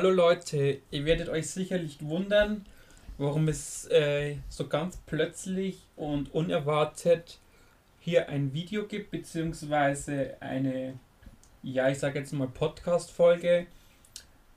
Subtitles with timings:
[0.00, 2.64] Hallo Leute, ihr werdet euch sicherlich wundern,
[3.18, 7.38] warum es äh, so ganz plötzlich und unerwartet
[7.98, 10.98] hier ein Video gibt, beziehungsweise eine,
[11.62, 13.66] ja, ich sage jetzt mal Podcast-Folge.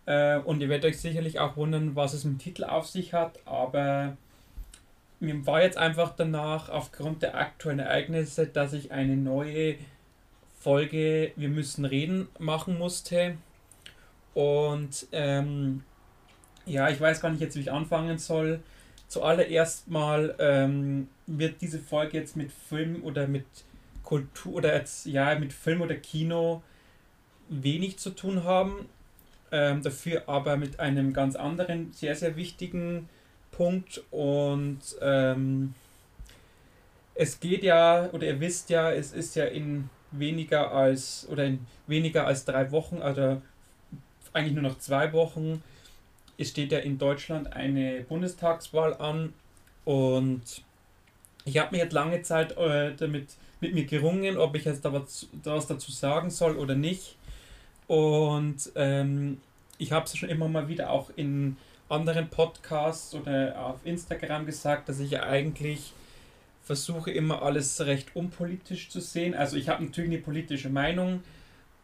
[0.06, 3.14] Äh, und ihr werdet euch sicherlich auch wundern, was es mit dem Titel auf sich
[3.14, 4.16] hat, aber
[5.20, 9.76] mir war jetzt einfach danach, aufgrund der aktuellen Ereignisse, dass ich eine neue
[10.58, 13.36] Folge Wir müssen reden machen musste.
[14.34, 15.84] Und ähm,
[16.66, 18.60] ja, ich weiß gar nicht jetzt, wie ich anfangen soll.
[19.08, 23.46] Zuallererst mal ähm, wird diese Folge jetzt mit Film oder mit
[24.04, 26.62] Kultur oder jetzt, ja, mit Film oder Kino
[27.50, 28.88] wenig zu tun haben.
[29.52, 33.08] Ähm, dafür aber mit einem ganz anderen, sehr, sehr wichtigen
[33.52, 34.04] Punkt.
[34.10, 35.76] Und ähm,
[37.14, 41.66] es geht ja, oder ihr wisst ja, es ist ja in weniger als oder in
[41.88, 43.42] weniger als drei Wochen, also
[44.34, 45.62] eigentlich nur noch zwei Wochen.
[46.38, 49.34] Es steht ja in Deutschland eine Bundestagswahl an
[49.86, 50.42] und
[51.46, 53.28] ich habe mich jetzt lange Zeit äh, damit
[53.60, 57.16] mit mir gerungen, ob ich jetzt da was, da was dazu sagen soll oder nicht.
[57.88, 59.40] Und ähm,
[59.78, 61.58] ich habe es schon immer mal wieder auch in
[61.90, 65.94] anderen Podcasts oder auf Instagram gesagt, dass ich ja eigentlich
[66.64, 69.36] versuche immer alles recht unpolitisch zu sehen.
[69.36, 71.24] Also ich habe natürlich eine politische Meinung,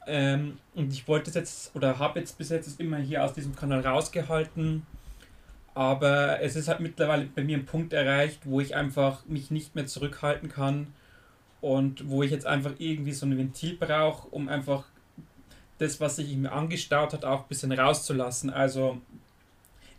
[0.09, 3.55] ähm, und ich wollte es jetzt oder habe jetzt bis jetzt immer hier aus diesem
[3.55, 4.85] Kanal rausgehalten.
[5.75, 9.75] Aber es ist halt mittlerweile bei mir ein Punkt erreicht, wo ich einfach mich nicht
[9.75, 10.87] mehr zurückhalten kann
[11.61, 14.85] und wo ich jetzt einfach irgendwie so ein Ventil brauche, um einfach
[15.77, 18.49] das, was sich mir angestaut hat, auch ein bisschen rauszulassen.
[18.49, 18.99] Also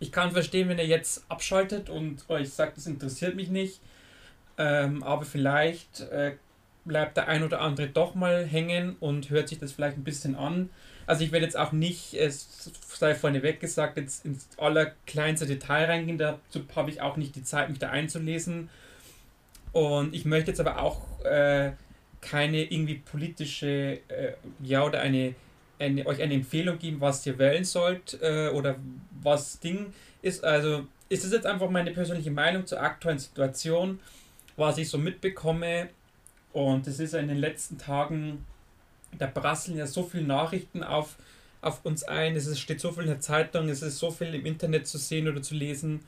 [0.00, 3.80] ich kann verstehen, wenn ihr jetzt abschaltet und euch sagt, das interessiert mich nicht.
[4.58, 6.34] Ähm, aber vielleicht äh,
[6.90, 10.34] bleibt der ein oder andere doch mal hängen und hört sich das vielleicht ein bisschen
[10.34, 10.70] an.
[11.06, 16.18] Also ich werde jetzt auch nicht, es sei vorneweg gesagt, jetzt ins allerkleinste Detail reingehen,
[16.18, 18.70] dazu habe ich auch nicht die Zeit, mich da einzulesen.
[19.70, 21.70] Und ich möchte jetzt aber auch äh,
[22.20, 25.36] keine irgendwie politische, äh, ja, oder eine,
[25.78, 28.74] eine, euch eine Empfehlung geben, was ihr wählen sollt äh, oder
[29.22, 30.42] was Ding ist.
[30.42, 34.00] Also ist es jetzt einfach meine persönliche Meinung zur aktuellen Situation,
[34.56, 35.88] was ich so mitbekomme
[36.52, 38.44] und es ist ja in den letzten Tagen,
[39.18, 41.16] da prasseln ja so viele Nachrichten auf,
[41.60, 44.46] auf uns ein, es steht so viel in der Zeitung, es ist so viel im
[44.46, 46.00] Internet zu sehen oder zu lesen.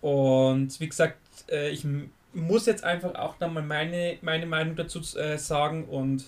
[0.00, 1.86] Und wie gesagt, äh, ich
[2.34, 6.24] muss jetzt einfach auch dann mal meine, meine Meinung dazu äh, sagen und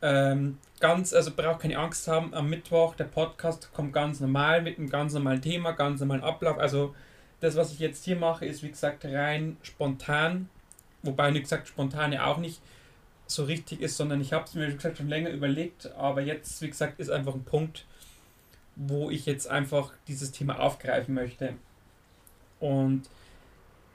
[0.00, 4.78] ähm, ganz, also braucht keine Angst haben, am Mittwoch, der Podcast kommt ganz normal mit
[4.78, 6.58] einem ganz normalen Thema, ganz normalen Ablauf.
[6.58, 6.94] Also
[7.40, 10.48] das, was ich jetzt hier mache, ist wie gesagt rein spontan
[11.02, 12.60] Wobei, wie gesagt, spontane auch nicht
[13.26, 16.60] so richtig ist, sondern ich habe es mir, wie gesagt, schon länger überlegt, aber jetzt,
[16.62, 17.84] wie gesagt, ist einfach ein Punkt,
[18.74, 21.54] wo ich jetzt einfach dieses Thema aufgreifen möchte.
[22.60, 23.02] Und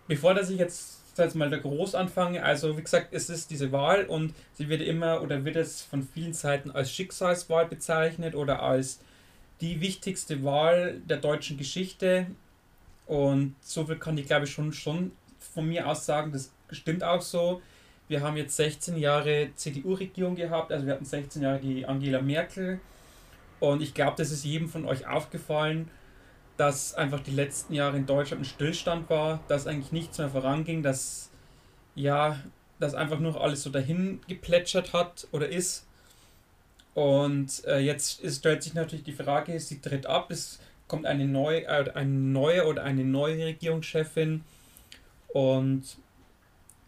[0.07, 3.71] bevor dass ich jetzt, jetzt mal da groß anfange, also wie gesagt, es ist diese
[3.71, 8.61] Wahl und sie wird immer oder wird es von vielen Seiten als Schicksalswahl bezeichnet oder
[8.61, 8.99] als
[9.61, 12.27] die wichtigste Wahl der deutschen Geschichte.
[13.05, 15.11] Und so viel kann ich glaube ich schon, schon
[15.53, 17.61] von mir aus sagen, das stimmt auch so.
[18.07, 22.79] Wir haben jetzt 16 Jahre CDU-Regierung gehabt, also wir hatten 16 Jahre die Angela Merkel.
[23.59, 25.89] Und ich glaube, das ist jedem von euch aufgefallen,
[26.57, 30.83] dass einfach die letzten Jahre in Deutschland ein Stillstand war, dass eigentlich nichts mehr voranging,
[30.83, 31.29] dass
[31.95, 32.39] ja,
[32.79, 35.85] dass einfach nur alles so dahin geplätschert hat oder ist.
[36.93, 41.25] Und äh, jetzt ist, stellt sich natürlich die Frage, sie tritt ab, es kommt eine
[41.25, 44.43] neue, äh, ein neue oder eine neue Regierungschefin
[45.33, 45.83] und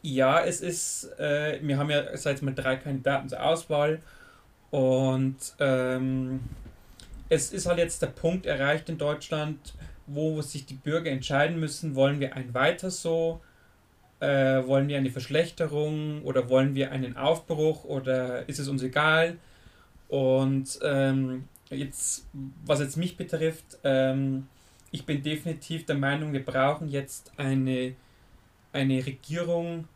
[0.01, 4.01] ja, es ist, äh, wir haben ja seit mal drei Kandidaten zur Auswahl
[4.69, 6.41] und ähm,
[7.28, 9.73] es ist halt jetzt der Punkt erreicht in Deutschland,
[10.06, 13.42] wo sich die Bürger entscheiden müssen, wollen wir ein weiter so,
[14.19, 19.38] äh, wollen wir eine Verschlechterung oder wollen wir einen Aufbruch oder ist es uns egal?
[20.07, 22.27] Und ähm, jetzt,
[22.63, 24.48] was jetzt mich betrifft, ähm,
[24.91, 27.95] ich bin definitiv der Meinung, wir brauchen jetzt eine,
[28.75, 29.88] eine Regierung,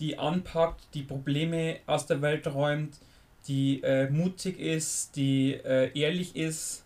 [0.00, 2.98] die anpackt, die Probleme aus der Welt räumt,
[3.46, 6.84] die äh, mutig ist, die äh, ehrlich ist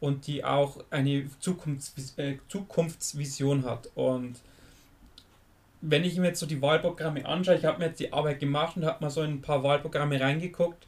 [0.00, 3.88] und die auch eine Zukunfts äh, Zukunftsvision hat.
[3.94, 4.40] Und
[5.80, 8.76] wenn ich mir jetzt so die Wahlprogramme anschaue, ich habe mir jetzt die Arbeit gemacht
[8.76, 10.86] und habe mal so in ein paar Wahlprogramme reingeguckt,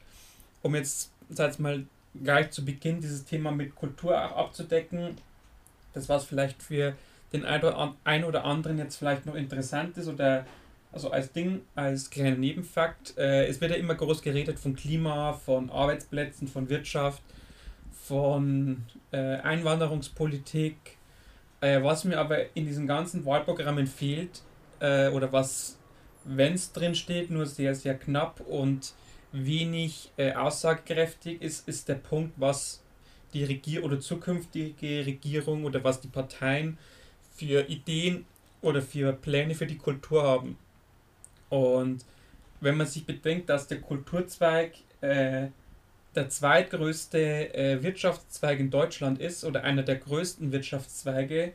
[0.63, 1.85] um jetzt, sag mal,
[2.23, 5.17] gleich zu Beginn dieses Thema mit Kultur auch abzudecken.
[5.93, 6.97] Das, was vielleicht für
[7.35, 10.47] den ein oder anderen jetzt vielleicht noch interessant ist oder
[10.93, 15.33] also als Ding, als kleiner Nebenfakt, äh, es wird ja immer groß geredet von Klima,
[15.33, 17.21] von Arbeitsplätzen, von Wirtschaft,
[17.91, 20.77] von äh, Einwanderungspolitik.
[21.61, 24.43] Äh, was mir aber in diesen ganzen Wahlprogrammen fehlt,
[24.79, 25.79] äh, oder was,
[26.25, 28.95] wenn es drin steht, nur sehr, sehr knapp und
[29.33, 32.85] wenig äh, aussagekräftig ist, ist der Punkt, was
[33.33, 36.79] die Regier oder zukünftige Regierung oder was die Parteien
[37.35, 38.25] für Ideen
[38.63, 40.57] oder für Pläne für die Kultur haben.
[41.51, 42.05] Und
[42.61, 45.49] wenn man sich bedenkt, dass der Kulturzweig äh,
[46.15, 51.53] der zweitgrößte äh, Wirtschaftszweig in Deutschland ist oder einer der größten Wirtschaftszweige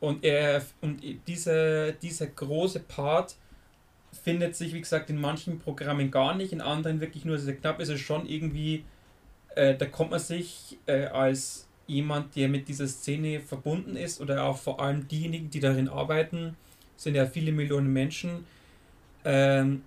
[0.00, 3.36] und er und dieser, dieser große Part
[4.22, 7.80] findet sich, wie gesagt, in manchen Programmen gar nicht, in anderen wirklich nur sehr knapp
[7.80, 8.84] ist es schon irgendwie,
[9.54, 14.44] äh, da kommt man sich äh, als jemand, der mit dieser Szene verbunden ist oder
[14.44, 16.56] auch vor allem diejenigen, die darin arbeiten,
[16.96, 18.46] sind ja viele Millionen Menschen,
[19.24, 19.82] ähm,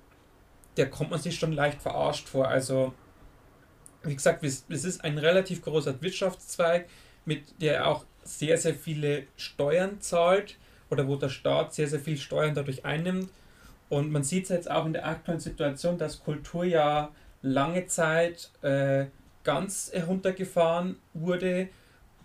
[0.78, 2.48] der kommt man sich schon leicht verarscht vor.
[2.48, 2.94] Also,
[4.04, 6.88] wie gesagt, es ist ein relativ großer Wirtschaftszweig,
[7.26, 10.58] mit der auch sehr, sehr viele Steuern zahlt
[10.90, 13.30] oder wo der Staat sehr, sehr viel Steuern dadurch einnimmt.
[13.90, 17.12] Und man sieht es jetzt auch in der aktuellen Situation, dass Kultur ja
[17.42, 19.06] lange Zeit äh,
[19.44, 21.70] ganz heruntergefahren wurde.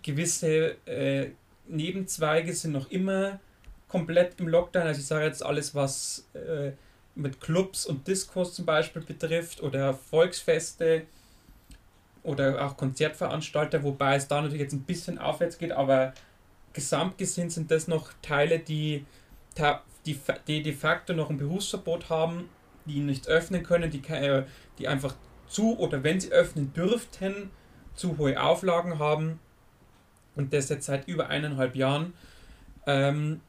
[0.05, 1.31] Gewisse äh,
[1.67, 3.39] Nebenzweige sind noch immer
[3.87, 4.83] komplett im Lockdown.
[4.83, 6.73] Also ich sage jetzt alles, was äh,
[7.15, 11.03] mit Clubs und Diskos zum Beispiel betrifft oder Volksfeste
[12.21, 16.13] oder auch Konzertveranstalter, wobei es da natürlich jetzt ein bisschen aufwärts geht, aber
[16.73, 19.05] gesamt gesehen sind das noch Teile, die,
[20.05, 22.49] die, die de facto noch ein Berufsverbot haben,
[22.85, 24.03] die nicht öffnen können, die,
[24.77, 25.15] die einfach
[25.47, 27.49] zu oder wenn sie öffnen dürften,
[27.95, 29.39] zu hohe Auflagen haben
[30.35, 32.13] und das jetzt seit über eineinhalb Jahren.
[32.87, 33.41] Ähm,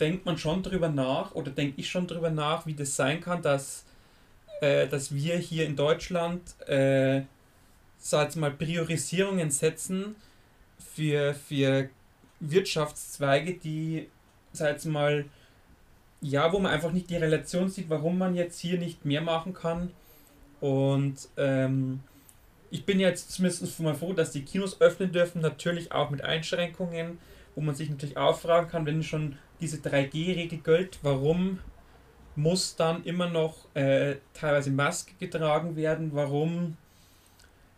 [0.00, 3.40] denkt man schon drüber nach oder denke ich schon drüber nach, wie das sein kann,
[3.40, 3.84] dass,
[4.60, 7.22] äh, dass wir hier in Deutschland, äh,
[7.98, 10.16] sag mal, Priorisierungen setzen
[10.94, 11.88] für, für
[12.40, 14.08] Wirtschaftszweige, die,
[14.52, 15.24] sag mal,
[16.20, 19.54] ja, wo man einfach nicht die Relation sieht, warum man jetzt hier nicht mehr machen
[19.54, 19.90] kann.
[20.60, 22.00] Und ähm,
[22.72, 27.18] ich bin jetzt zumindest mal froh, dass die Kinos öffnen dürfen, natürlich auch mit Einschränkungen,
[27.54, 31.58] wo man sich natürlich auch fragen kann, wenn schon diese 3G-Regel gilt, warum
[32.34, 36.14] muss dann immer noch äh, teilweise Maske getragen werden?
[36.14, 36.78] Warum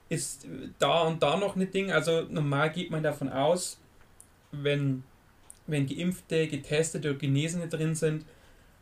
[0.09, 0.47] ist
[0.79, 1.91] da und da noch ein Ding?
[1.91, 3.81] Also normal geht man davon aus,
[4.53, 5.03] wenn,
[5.67, 8.25] wenn Geimpfte, Getestete oder Genesene drin sind,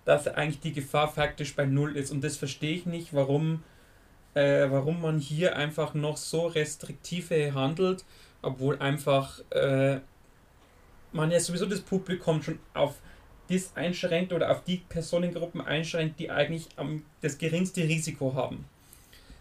[0.04, 2.10] dass eigentlich die Gefahr faktisch bei Null ist.
[2.10, 3.62] Und das verstehe ich nicht, warum,
[4.34, 8.04] äh, warum man hier einfach noch so restriktive handelt,
[8.40, 10.00] obwohl einfach äh,
[11.12, 12.94] man ja sowieso das Publikum schon auf
[13.48, 18.64] das einschränkt oder auf die Personengruppen einschränkt, die eigentlich am, das geringste Risiko haben.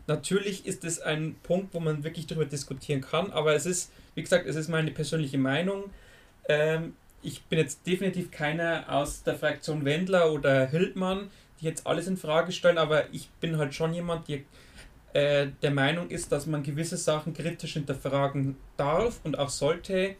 [0.08, 4.22] Natürlich ist es ein Punkt, wo man wirklich darüber diskutieren kann, aber es ist, wie
[4.22, 5.86] gesagt, es ist meine persönliche Meinung.
[6.50, 11.30] Ähm, ich bin jetzt definitiv keiner aus der Fraktion Wendler oder Hildmann,
[11.60, 14.40] die jetzt alles in Frage stellen, aber ich bin halt schon jemand, der
[15.14, 20.16] äh, der Meinung ist, dass man gewisse Sachen kritisch hinterfragen darf und auch sollte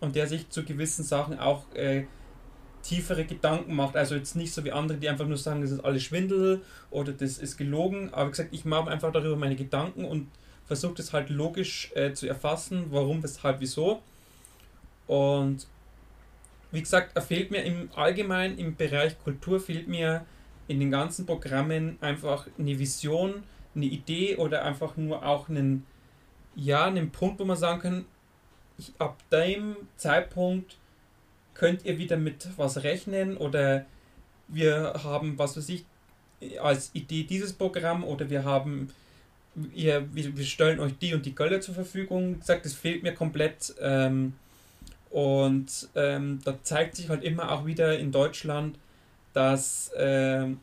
[0.00, 2.04] und der sich zu gewissen Sachen auch äh,
[2.82, 3.96] tiefere Gedanken macht.
[3.96, 7.12] Also jetzt nicht so wie andere, die einfach nur sagen, das ist alles Schwindel oder
[7.12, 8.12] das ist gelogen.
[8.12, 10.28] Aber wie gesagt, ich mache einfach darüber meine Gedanken und
[10.66, 14.02] versuche das halt logisch äh, zu erfassen, warum, weshalb, wieso.
[15.06, 15.66] Und
[16.70, 20.24] wie gesagt, er fehlt mir im Allgemeinen im Bereich Kultur, fehlt mir
[20.68, 23.42] in den ganzen Programmen einfach eine Vision,
[23.74, 25.86] eine Idee oder einfach nur auch einen,
[26.54, 28.04] ja, einen Punkt, wo man sagen kann,
[28.78, 30.76] ich, ab dem Zeitpunkt
[31.54, 33.84] könnt ihr wieder mit was rechnen oder
[34.48, 35.84] wir haben, was weiß ich,
[36.60, 38.90] als Idee dieses Programm oder wir haben,
[39.74, 42.34] ihr, wir, stellen euch die und die Gelder zur Verfügung.
[42.34, 43.74] Wie gesagt, das fehlt mir komplett.
[43.80, 44.34] Ähm,
[45.10, 48.78] und ähm, da zeigt sich halt immer auch wieder in Deutschland,
[49.34, 50.58] dass ähm,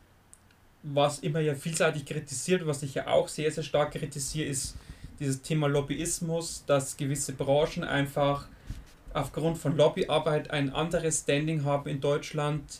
[0.84, 4.76] was immer ja vielseitig kritisiert, was ich ja auch sehr, sehr stark kritisiere, ist
[5.20, 8.48] dieses Thema Lobbyismus, dass gewisse Branchen einfach
[9.14, 12.80] aufgrund von Lobbyarbeit ein anderes Standing haben in Deutschland.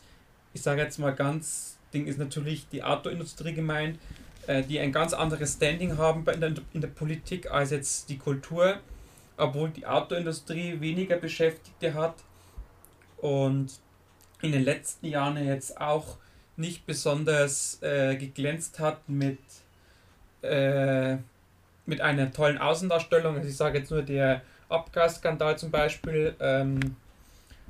[0.54, 4.00] Ich sage jetzt mal ganz, Ding ist natürlich die Autoindustrie gemeint,
[4.48, 8.18] äh, die ein ganz anderes Standing haben in der, in der Politik als jetzt die
[8.18, 8.80] Kultur,
[9.38, 12.16] obwohl die Autoindustrie weniger Beschäftigte hat
[13.18, 13.72] und
[14.42, 16.18] in den letzten Jahren jetzt auch
[16.60, 19.40] nicht besonders äh, geglänzt hat mit
[20.42, 21.18] äh,
[21.86, 23.36] mit einer tollen Außendarstellung.
[23.36, 26.80] Also ich sage jetzt nur der Abgasskandal zum Beispiel, ähm,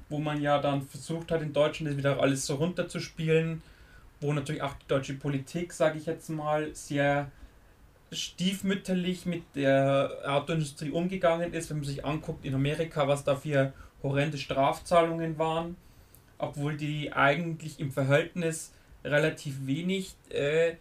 [0.09, 3.61] wo man ja dann versucht hat, in Deutschland das wieder alles so runterzuspielen,
[4.19, 7.31] wo natürlich auch die deutsche Politik, sage ich jetzt mal, sehr
[8.11, 13.71] stiefmütterlich mit der Autoindustrie umgegangen ist, wenn man sich anguckt in Amerika, was da für
[14.03, 15.77] horrende Strafzahlungen waren,
[16.37, 20.75] obwohl die eigentlich im Verhältnis relativ wenig äh,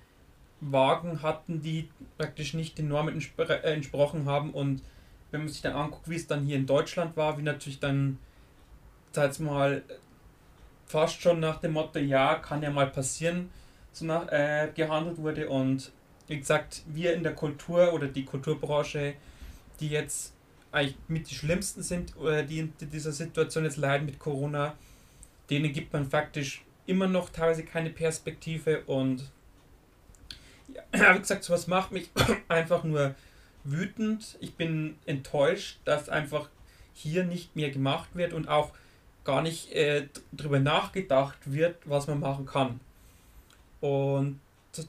[0.60, 4.52] Wagen hatten, die praktisch nicht den Normen entspr äh, entsprochen haben.
[4.52, 4.82] Und
[5.30, 8.18] wenn man sich dann anguckt, wie es dann hier in Deutschland war, wie natürlich dann,
[9.12, 9.82] sag mal,
[10.86, 13.50] fast schon nach dem Motto, ja, kann ja mal passieren,
[13.92, 15.48] so nach, äh, gehandelt wurde.
[15.48, 15.92] Und
[16.26, 19.14] wie gesagt, wir in der Kultur oder die Kulturbranche,
[19.80, 20.34] die jetzt
[20.72, 24.74] eigentlich mit die schlimmsten sind, oder die in dieser Situation jetzt leiden mit Corona,
[25.50, 29.30] denen gibt man faktisch immer noch teilweise keine Perspektive und
[30.94, 32.10] ja, wie gesagt, sowas macht mich
[32.48, 33.14] einfach nur
[33.64, 34.36] wütend.
[34.40, 36.48] Ich bin enttäuscht, dass einfach
[36.94, 38.72] hier nicht mehr gemacht wird und auch
[39.24, 42.80] gar nicht äh, darüber nachgedacht wird, was man machen kann.
[43.80, 44.40] Und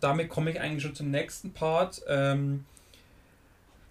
[0.02, 2.02] damit komme ich eigentlich schon zum nächsten Part.
[2.08, 2.66] Ähm,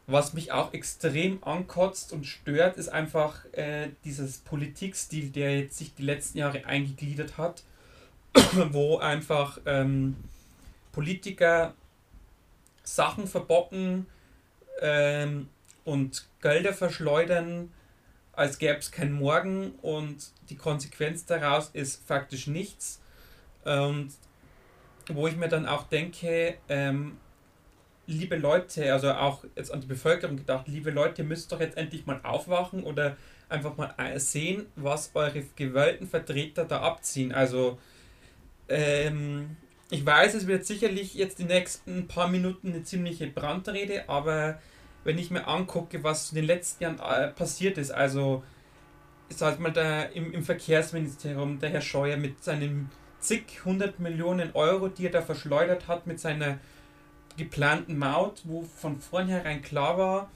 [0.07, 5.95] was mich auch extrem ankotzt und stört, ist einfach äh, dieses Politikstil, der jetzt sich
[5.95, 7.63] die letzten Jahre eingegliedert hat,
[8.71, 10.17] wo einfach ähm,
[10.93, 11.75] Politiker
[12.83, 14.07] Sachen verbocken
[14.81, 15.49] ähm,
[15.85, 17.73] und Gelder verschleudern,
[18.33, 23.01] als gäbe es keinen Morgen und die Konsequenz daraus ist faktisch nichts.
[23.65, 24.13] Und
[25.09, 27.19] wo ich mir dann auch denke, ähm,
[28.07, 31.77] liebe Leute, also auch jetzt an die Bevölkerung gedacht, liebe Leute, ihr müsst doch jetzt
[31.77, 33.17] endlich mal aufwachen oder
[33.49, 37.33] einfach mal sehen, was eure gewählten Vertreter da abziehen.
[37.33, 37.79] Also,
[38.69, 39.57] ähm,
[39.91, 44.61] ich weiß, es wird sicherlich jetzt die nächsten paar Minuten eine ziemliche Brandrede, aber
[45.05, 48.43] wenn ich mir angucke, was in den letzten Jahren äh, passiert ist, also
[49.31, 54.89] sag mal da im, im Verkehrsministerium, der Herr Scheuer mit seinen zig hundert Millionen Euro,
[54.89, 56.59] die er da verschleudert hat mit seiner
[57.37, 60.31] geplanten Maut, wo von vornherein klar war,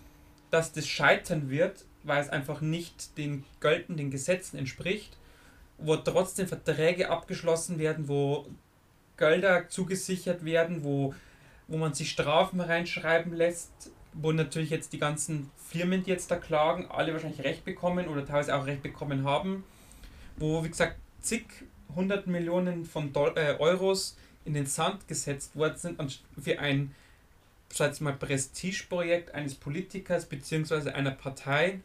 [0.50, 5.16] dass das scheitern wird, weil es einfach nicht den geltenden Gesetzen entspricht,
[5.84, 8.46] wo trotzdem Verträge abgeschlossen werden, wo
[9.16, 11.14] Gelder zugesichert werden, wo,
[11.68, 16.36] wo man sich Strafen reinschreiben lässt, wo natürlich jetzt die ganzen Firmen, die jetzt da
[16.36, 19.64] klagen, alle wahrscheinlich Recht bekommen oder teilweise auch Recht bekommen haben,
[20.36, 21.44] wo, wie gesagt, zig
[21.94, 26.94] hundert Millionen von Doll äh, Euros in den Sand gesetzt worden sind für ein
[27.70, 30.90] sag mal, Prestigeprojekt eines Politikers bzw.
[30.90, 31.80] einer Partei,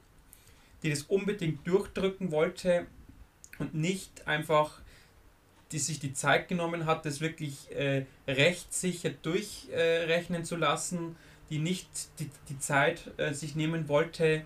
[0.84, 2.88] die das unbedingt durchdrücken wollte
[3.60, 4.82] und nicht einfach
[5.72, 11.16] die sich die Zeit genommen hat, das wirklich äh, rechtssicher durchrechnen äh, zu lassen,
[11.50, 14.44] die nicht die, die Zeit äh, sich nehmen wollte,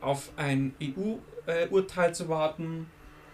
[0.00, 2.86] auf ein EU-Urteil zu warten,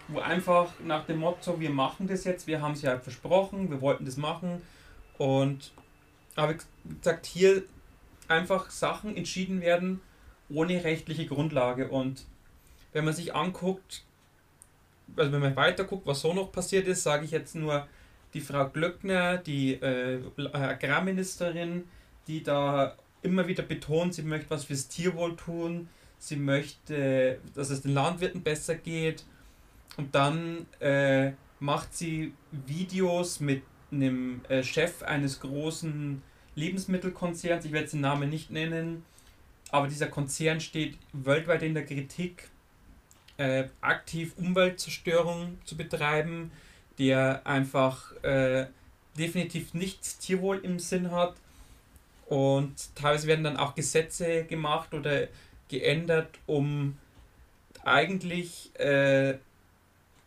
[0.08, 3.80] wo einfach nach dem Motto, wir machen das jetzt, wir haben es ja versprochen, wir
[3.80, 4.62] wollten das machen
[5.18, 5.72] und
[6.36, 6.56] wie
[6.98, 7.62] gesagt, hier
[8.28, 10.00] einfach Sachen entschieden werden
[10.48, 11.88] ohne rechtliche Grundlage.
[11.88, 12.26] Und
[12.92, 14.04] wenn man sich anguckt,
[15.14, 17.86] also wenn man weiter guckt, was so noch passiert ist, sage ich jetzt nur
[18.34, 20.20] die Frau Glöckner, die äh,
[20.52, 21.84] Agrarministerin,
[22.26, 27.82] die da immer wieder betont, sie möchte was fürs Tierwohl tun, sie möchte, dass es
[27.82, 29.24] den Landwirten besser geht.
[29.96, 32.34] Und dann äh, macht sie
[32.66, 36.22] Videos mit einem äh, Chef eines großen
[36.54, 39.04] Lebensmittelkonzerns, ich werde den Namen nicht nennen,
[39.70, 42.48] aber dieser Konzern steht weltweit in der Kritik,
[43.38, 46.52] äh, aktiv Umweltzerstörung zu betreiben,
[46.98, 48.66] der einfach äh,
[49.18, 51.34] definitiv nicht Tierwohl im Sinn hat.
[52.26, 55.28] Und teilweise werden dann auch Gesetze gemacht oder
[55.68, 56.96] geändert, um
[57.84, 59.38] eigentlich äh,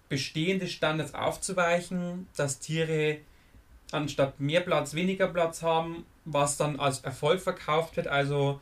[0.07, 3.17] bestehende Standards aufzuweichen, dass Tiere
[3.91, 8.07] anstatt mehr Platz weniger Platz haben, was dann als Erfolg verkauft wird.
[8.07, 8.61] Also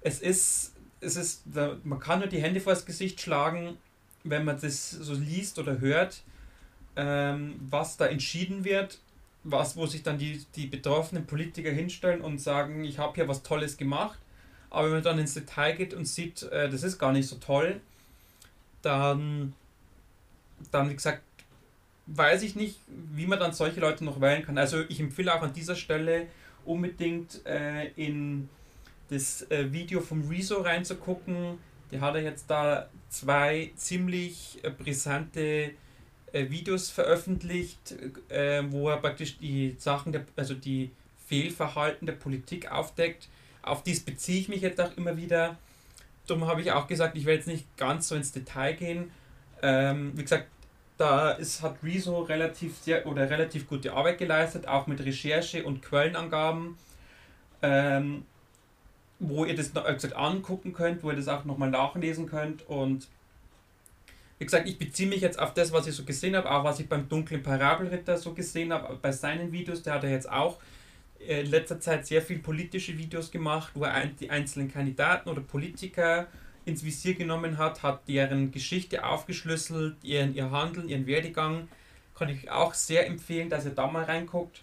[0.00, 0.71] es ist,
[1.02, 1.42] es ist,
[1.84, 3.76] man kann nur die Hände vor das Gesicht schlagen,
[4.24, 6.22] wenn man das so liest oder hört,
[6.96, 8.98] ähm, was da entschieden wird,
[9.44, 13.42] was, wo sich dann die, die betroffenen Politiker hinstellen und sagen, ich habe hier was
[13.42, 14.18] Tolles gemacht.
[14.70, 17.36] Aber wenn man dann ins Detail geht und sieht, äh, das ist gar nicht so
[17.36, 17.80] toll,
[18.82, 19.54] dann
[20.70, 21.22] dann, wie gesagt,
[22.06, 24.58] weiß ich nicht, wie man dann solche Leute noch wählen kann.
[24.58, 26.26] Also ich empfehle auch an dieser Stelle
[26.64, 28.48] unbedingt äh, in
[29.12, 31.58] das äh, Video vom Rezo reinzugucken.
[31.90, 35.72] Der hat er jetzt da zwei ziemlich äh, brisante
[36.32, 37.94] äh, Videos veröffentlicht,
[38.28, 40.90] äh, wo er praktisch die Sachen, der, also die
[41.26, 43.28] Fehlverhalten der Politik aufdeckt.
[43.62, 45.56] Auf dies beziehe ich mich jetzt auch immer wieder.
[46.26, 49.10] Darum habe ich auch gesagt, ich werde jetzt nicht ganz so ins Detail gehen,
[49.62, 50.48] ähm, wie gesagt,
[50.98, 55.82] da ist, hat Rezo relativ sehr oder relativ gute Arbeit geleistet, auch mit Recherche und
[55.82, 56.76] Quellenangaben.
[57.62, 58.24] ähm,
[59.22, 62.68] wo ihr das gesagt, angucken könnt, wo ihr das auch nochmal nachlesen könnt.
[62.68, 63.06] Und
[64.38, 66.80] wie gesagt, ich beziehe mich jetzt auf das, was ich so gesehen habe, auch was
[66.80, 69.82] ich beim dunklen Parabelritter so gesehen habe, bei seinen Videos.
[69.82, 70.58] Der hat ja jetzt auch
[71.20, 76.26] in letzter Zeit sehr viel politische Videos gemacht, wo er die einzelnen Kandidaten oder Politiker
[76.64, 81.68] ins Visier genommen hat, hat deren Geschichte aufgeschlüsselt, ihren, ihr Handeln, ihren Werdegang.
[82.16, 84.62] Kann ich auch sehr empfehlen, dass ihr da mal reinguckt.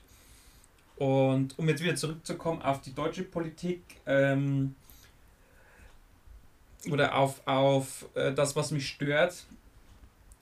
[0.99, 4.75] Und um jetzt wieder zurückzukommen auf die deutsche Politik ähm,
[6.91, 9.45] oder auf, auf äh, das, was mich stört,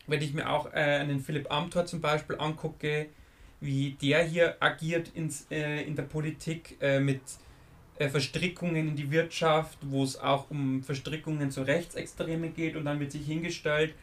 [0.08, 3.06] wenn ich mir auch äh, einen Philipp Amthor zum Beispiel angucke,
[3.60, 7.22] wie der hier agiert ins, äh, in der Politik äh, mit
[8.00, 13.00] äh, Verstrickungen in die Wirtschaft, wo es auch um Verstrickungen zu Rechtsextreme geht und dann
[13.00, 13.94] wird sich hingestellt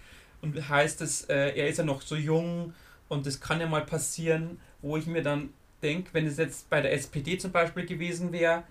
[0.40, 2.74] und heißt es, äh, er ist ja noch so jung
[3.08, 5.50] und das kann ja mal passieren, wo ich mir dann
[5.84, 8.64] denke, wenn es jetzt bei der SPD zum Beispiel gewesen wäre,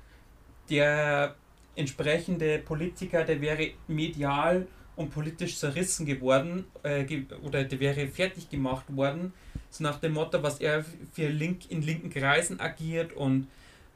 [0.69, 1.35] der
[1.75, 7.05] entsprechende Politiker, der wäre medial und politisch zerrissen geworden äh,
[7.43, 9.33] oder der wäre fertig gemacht worden,
[9.69, 13.47] so nach dem Motto, was er für link in linken Kreisen agiert und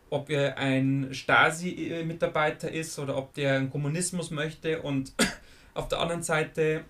[0.09, 5.13] ob er ein Stasi-Mitarbeiter ist oder ob der einen Kommunismus möchte und
[5.73, 6.83] auf der anderen Seite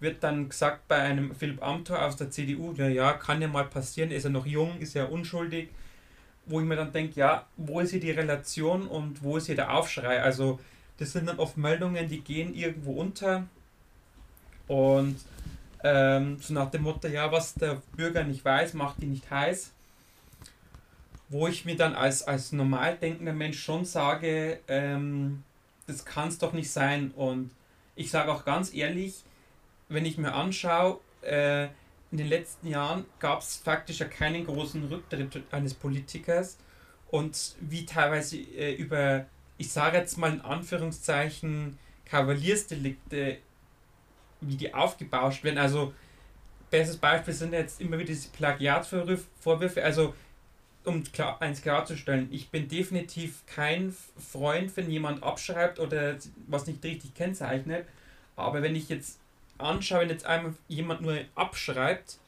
[0.00, 3.64] wird dann gesagt bei einem Philipp Amthor aus der CDU, ja, ja, kann ja mal
[3.64, 5.68] passieren, ist er noch jung, ist ja unschuldig,
[6.46, 9.56] wo ich mir dann denke, ja, wo ist hier die Relation und wo ist hier
[9.56, 10.22] der Aufschrei?
[10.22, 10.60] Also,
[10.98, 13.46] das sind dann oft Meldungen, die gehen irgendwo unter
[14.68, 15.16] und
[15.82, 19.72] ähm, so nach dem Motto, ja, was der Bürger nicht weiß, macht ihn nicht heiß.
[21.30, 25.44] Wo ich mir dann als, als normal denkender Mensch schon sage, ähm,
[25.86, 27.12] das kann es doch nicht sein.
[27.16, 27.50] Und
[27.96, 29.22] ich sage auch ganz ehrlich,
[29.88, 31.64] wenn ich mir anschaue, äh,
[32.10, 36.58] in den letzten Jahren gab es faktisch ja keinen großen Rücktritt eines Politikers
[37.10, 39.26] und wie teilweise äh, über,
[39.58, 43.38] ich sage jetzt mal in Anführungszeichen, Kavaliersdelikte,
[44.40, 45.58] wie die aufgebauscht werden.
[45.58, 45.92] Also,
[46.70, 49.84] bestes Beispiel sind jetzt immer wieder diese Plagiatvorwürfe.
[49.84, 50.14] Also,
[50.84, 56.82] um klar, eins klarzustellen, ich bin definitiv kein Freund, wenn jemand abschreibt oder was nicht
[56.82, 57.86] richtig kennzeichnet.
[58.36, 59.18] Aber wenn ich jetzt
[59.58, 62.18] anschaue, wenn jetzt einmal jemand nur abschreibt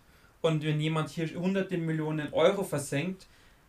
[0.40, 3.26] und wenn jemand hier hunderte Millionen Euro versenkt,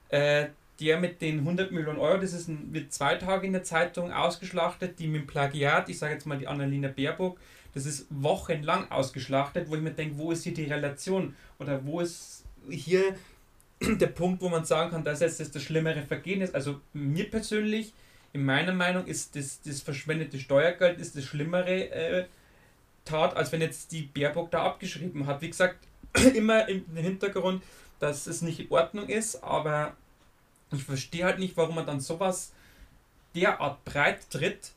[0.09, 0.47] äh,
[0.79, 4.11] der mit den 100 Millionen Euro, das ist ein, wird zwei Tage in der Zeitung
[4.11, 7.39] ausgeschlachtet, die mit dem Plagiat, ich sage jetzt mal die Annalena Baerbock,
[7.73, 12.01] das ist wochenlang ausgeschlachtet, wo ich mir denke, wo ist hier die Relation oder wo
[12.01, 13.15] ist hier
[13.81, 16.53] der Punkt, wo man sagen kann, dass jetzt das, das schlimmere Vergehen ist.
[16.55, 17.93] Also mir persönlich,
[18.33, 22.25] in meiner Meinung, ist das, das verschwendete Steuergeld ist das schlimmere äh,
[23.05, 25.41] Tat, als wenn jetzt die Baerbock da abgeschrieben hat.
[25.41, 25.87] Wie gesagt,
[26.35, 27.63] immer im Hintergrund,
[27.99, 29.95] dass es nicht in Ordnung ist, aber
[30.71, 32.53] ich verstehe halt nicht, warum man dann sowas
[33.35, 34.71] derart breit tritt,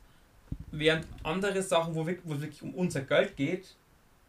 [0.71, 3.75] während andere Sachen, wo, es wirklich um unser Geld geht,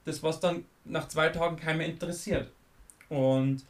[0.05, 2.51] das was dann nach zwei Tagen keiner mehr interessiert.
[3.09, 3.65] Und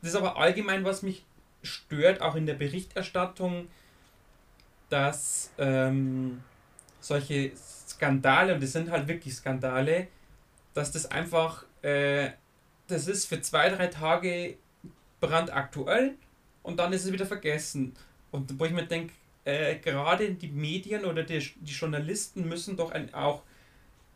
[0.00, 1.24] das ist aber allgemein, was mich
[1.62, 3.68] stört, auch in der Berichterstattung,
[4.90, 6.42] dass ähm,
[7.00, 7.52] solche
[7.98, 10.06] Skandale, und das sind halt wirklich Skandale,
[10.72, 12.30] dass das einfach, äh,
[12.86, 14.56] das ist für zwei, drei Tage
[15.20, 16.14] brandaktuell
[16.62, 17.94] und dann ist es wieder vergessen.
[18.30, 19.12] Und wo ich mir denke,
[19.44, 23.42] äh, gerade die Medien oder die, die Journalisten müssen doch ein, auch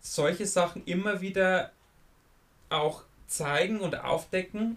[0.00, 1.72] solche Sachen immer wieder
[2.68, 4.76] auch zeigen und aufdecken,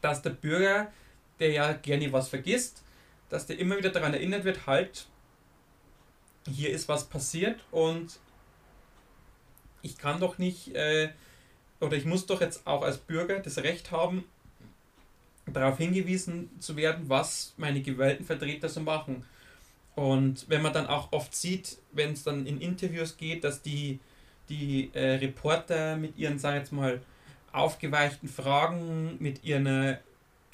[0.00, 0.92] dass der Bürger,
[1.40, 2.82] der ja gerne was vergisst,
[3.28, 5.08] dass der immer wieder daran erinnert wird, halt,
[6.48, 8.18] hier ist was passiert und
[9.82, 11.10] ich kann doch nicht, äh,
[11.80, 14.24] oder ich muss doch jetzt auch als Bürger das Recht haben,
[15.46, 19.24] darauf hingewiesen zu werden, was meine gewählten Vertreter so machen.
[19.94, 23.98] Und wenn man dann auch oft sieht, wenn es dann in Interviews geht, dass die,
[24.48, 27.00] die äh, Reporter mit ihren, sag jetzt mal,
[27.52, 29.98] aufgeweichten Fragen, mit ihren äh,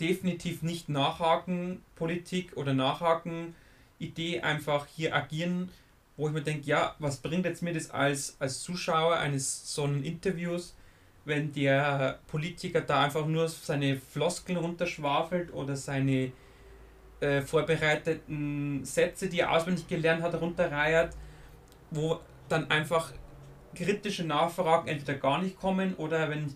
[0.01, 3.55] definitiv nicht nachhaken Politik oder nachhaken
[3.99, 5.71] Idee einfach hier agieren,
[6.17, 9.85] wo ich mir denke, ja, was bringt jetzt mir das als, als Zuschauer eines so
[9.85, 10.77] einen Interviews,
[11.25, 16.33] wenn der Politiker da einfach nur seine Floskeln runterschwafelt oder seine
[17.21, 21.17] äh, vorbereiteten Sätze, die er auswendig gelernt hat, runterreiert,
[21.91, 23.13] wo dann einfach
[23.75, 26.55] kritische Nachfragen entweder gar nicht kommen oder wenn,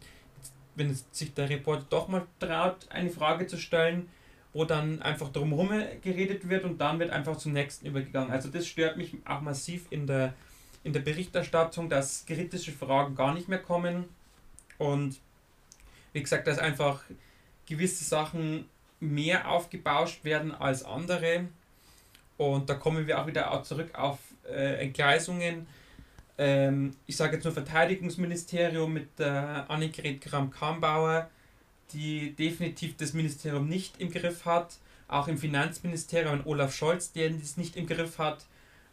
[0.77, 4.09] wenn sich der Reporter doch mal traut, eine Frage zu stellen,
[4.53, 5.71] wo dann einfach drumherum
[6.03, 8.31] geredet wird und dann wird einfach zum nächsten übergegangen.
[8.31, 10.35] Also das stört mich auch massiv in der,
[10.85, 14.07] in der Berichterstattung, dass kritische Fragen gar nicht mehr kommen
[14.79, 15.19] und
[16.13, 17.03] wie gesagt, dass einfach
[17.67, 18.65] gewisse Sachen
[19.01, 21.47] mehr aufgebauscht werden als andere.
[22.37, 25.67] Und da kommen wir auch wieder zurück auf äh, Entgleisungen.
[26.39, 31.29] Ähm, ich sage jetzt nur Verteidigungsministerium mit der Annegret Kramp-Karrenbauer,
[31.93, 34.79] die definitiv das Ministerium nicht im Griff hat.
[35.09, 38.45] Auch im Finanzministerium Olaf Scholz, der das nicht im Griff hat,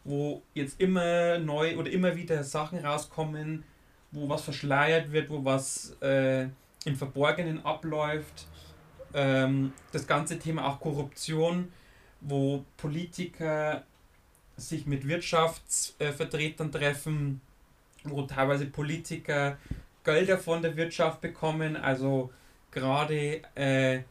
[0.04, 3.64] wo jetzt immer neu oder immer wieder Sachen rauskommen,
[4.12, 6.48] wo was verschleiert wird, wo was äh,
[6.84, 8.46] im Verborgenen abläuft.
[9.12, 11.72] Ähm, das ganze Thema auch Korruption,
[12.20, 13.84] wo Politiker
[14.56, 17.40] sich mit Wirtschaftsvertretern treffen,
[18.04, 19.58] wo teilweise Politiker
[20.04, 22.30] Gelder von der Wirtschaft bekommen, also
[22.76, 24.02] gerade äh,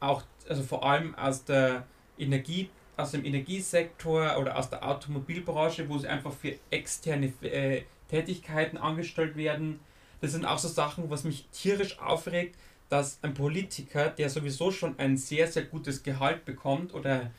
[0.00, 1.86] auch, also vor allem aus der
[2.18, 8.76] Energie, aus dem Energiesektor oder aus der Automobilbranche, wo sie einfach für externe äh, Tätigkeiten
[8.76, 9.78] angestellt werden.
[10.20, 12.56] Das sind auch so Sachen, was mich tierisch aufregt,
[12.88, 17.30] dass ein Politiker, der sowieso schon ein sehr, sehr gutes Gehalt bekommt oder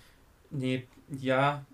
[0.50, 1.66] nee, ja,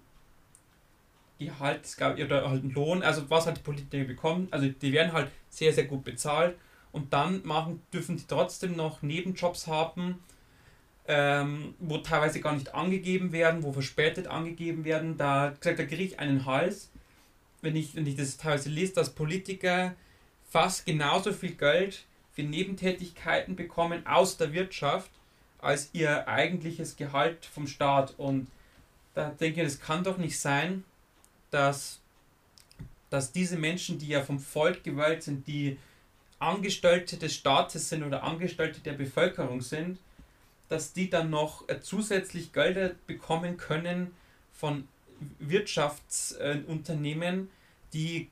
[1.38, 5.30] Gehalt, oder halt einen Lohn, also was halt die Politiker bekommen, also die werden halt
[5.52, 6.56] sehr, sehr gut bezahlt
[6.98, 10.20] und dann machen, dürfen die trotzdem noch Nebenjobs haben,
[11.08, 15.16] ähm, wo teilweise gar nicht angegeben werden, wo verspätet angegeben werden.
[15.16, 16.90] Da, gesagt, da kriege ich einen Hals,
[17.62, 19.96] wenn ich, wenn ich das teilweise lese, dass Politiker
[20.50, 25.12] fast genauso viel Geld für Nebentätigkeiten bekommen aus der Wirtschaft
[25.60, 28.16] als ihr eigentliches Gehalt vom Staat.
[28.18, 28.48] Und
[29.14, 30.84] da denke ich, das kann doch nicht sein,
[31.52, 32.00] dass,
[33.12, 35.78] dass diese Menschen, die ja vom Volk gewählt sind, die
[36.40, 40.00] Angestellte des Staates sind oder Angestellte der Bevölkerung sind,
[40.70, 44.14] dass die dann noch äh, zusätzlich Gelder bekommen können
[44.54, 44.88] von
[45.40, 47.50] Wirtschaftsunternehmen,
[47.94, 48.30] die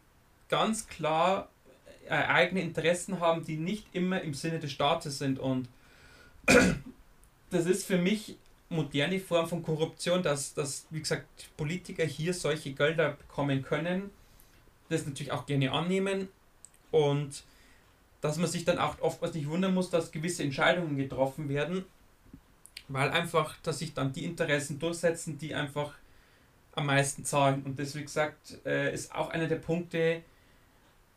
[0.50, 1.50] ganz klar
[2.08, 5.40] äh, eigene Interessen haben, die nicht immer im Sinne des Staates sind.
[5.40, 5.68] Und
[7.50, 8.38] das ist für mich
[8.70, 11.26] moderne Form von Korruption, dass, dass, wie gesagt,
[11.58, 14.12] Politiker hier solche Gelder bekommen können,
[14.90, 16.28] das natürlich auch gerne annehmen
[16.92, 17.44] und
[18.26, 21.86] dass man sich dann auch oftmals nicht wundern muss, dass gewisse Entscheidungen getroffen werden,
[22.88, 25.94] weil einfach, dass sich dann die Interessen durchsetzen, die einfach
[26.74, 27.64] am meisten zahlen.
[27.64, 30.22] Und das, wie gesagt, äh, ist auch einer der Punkte,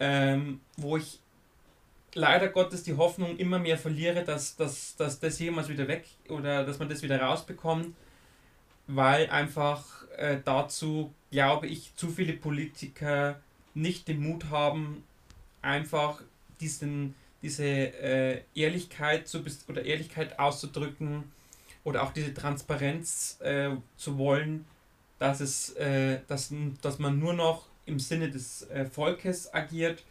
[0.01, 1.21] ähm, wo ich
[2.15, 6.65] leider Gottes die Hoffnung immer mehr verliere, dass, dass, dass das jemals wieder weg oder
[6.65, 7.95] dass man das wieder rausbekommt,
[8.87, 9.85] weil einfach
[10.17, 13.41] äh, dazu, glaube ich, zu viele Politiker
[13.75, 15.05] nicht den Mut haben,
[15.61, 16.23] einfach
[16.61, 21.25] diesen, diese äh, Ehrlichkeit zu oder Ehrlichkeit auszudrücken
[21.85, 24.65] oder auch diese Transparenz äh, zu wollen,
[25.19, 30.03] dass es, äh, dass, dass man nur noch im Sinne des äh, Volkes agiert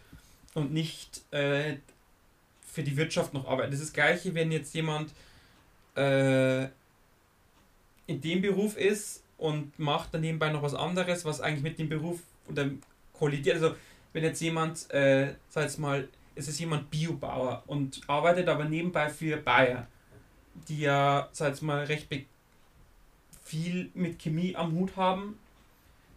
[0.54, 1.78] und nicht äh,
[2.66, 3.74] für die Wirtschaft noch arbeitet.
[3.74, 5.12] Das ist das gleiche, wenn jetzt jemand
[5.96, 6.66] äh,
[8.08, 11.90] in dem Beruf ist und macht dann nebenbei noch was anderes, was eigentlich mit dem
[11.90, 12.70] Beruf oder
[13.14, 13.56] kollidiert.
[13.56, 13.76] Also
[14.14, 16.08] wenn jetzt jemand, äh, sag jetzt mal,
[16.38, 19.88] es ist jemand Biobauer und arbeitet aber nebenbei für Bayer,
[20.68, 22.08] die ja, sag jetzt mal, recht
[23.44, 25.40] viel mit Chemie am Hut haben.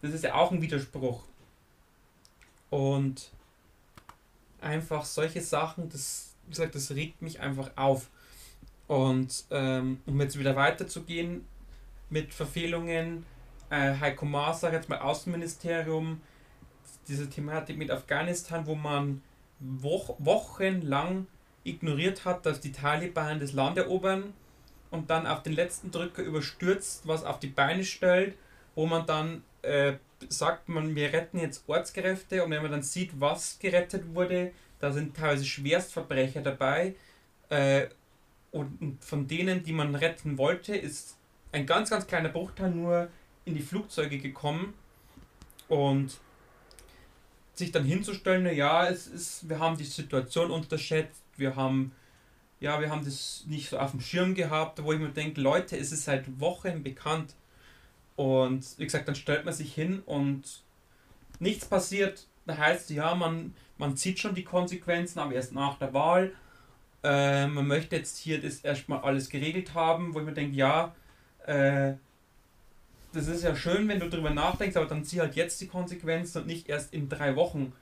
[0.01, 1.23] Das ist ja auch ein Widerspruch.
[2.69, 3.31] Und
[4.61, 8.09] einfach solche Sachen, das, wie gesagt, das regt mich einfach auf.
[8.87, 11.45] Und ähm, um jetzt wieder weiterzugehen
[12.09, 13.25] mit Verfehlungen,
[13.69, 16.21] äh, Heiko Maas, sag jetzt mal Außenministerium,
[17.07, 19.21] diese Thematik mit Afghanistan, wo man
[19.61, 21.27] wo wochenlang
[21.63, 24.33] ignoriert hat, dass die Taliban das Land erobern
[24.89, 28.35] und dann auf den letzten Drücker überstürzt, was auf die Beine stellt,
[28.75, 29.93] wo man dann äh,
[30.29, 34.91] sagt, man, wir retten jetzt Ortskräfte und wenn man dann sieht, was gerettet wurde, da
[34.91, 36.95] sind teilweise Schwerstverbrecher dabei
[37.49, 37.87] äh,
[38.51, 41.17] und von denen, die man retten wollte, ist
[41.51, 43.09] ein ganz, ganz kleiner Bruchteil nur
[43.45, 44.73] in die Flugzeuge gekommen
[45.67, 46.19] und
[47.53, 51.91] sich dann hinzustellen, ja, es ist, wir haben die Situation unterschätzt, wir haben,
[52.59, 55.77] ja, wir haben das nicht so auf dem Schirm gehabt, wo ich mir denke, Leute,
[55.77, 57.35] es ist seit Wochen bekannt.
[58.15, 60.61] Und wie gesagt, dann stellt man sich hin und
[61.39, 62.27] nichts passiert.
[62.45, 66.33] Da heißt ja, man, man zieht schon die Konsequenzen, aber erst nach der Wahl.
[67.03, 70.93] Äh, man möchte jetzt hier das erstmal alles geregelt haben, wo ich mir denke, ja,
[71.45, 71.93] äh,
[73.13, 76.39] das ist ja schön, wenn du darüber nachdenkst, aber dann zieh halt jetzt die Konsequenzen
[76.39, 77.73] und nicht erst in drei Wochen,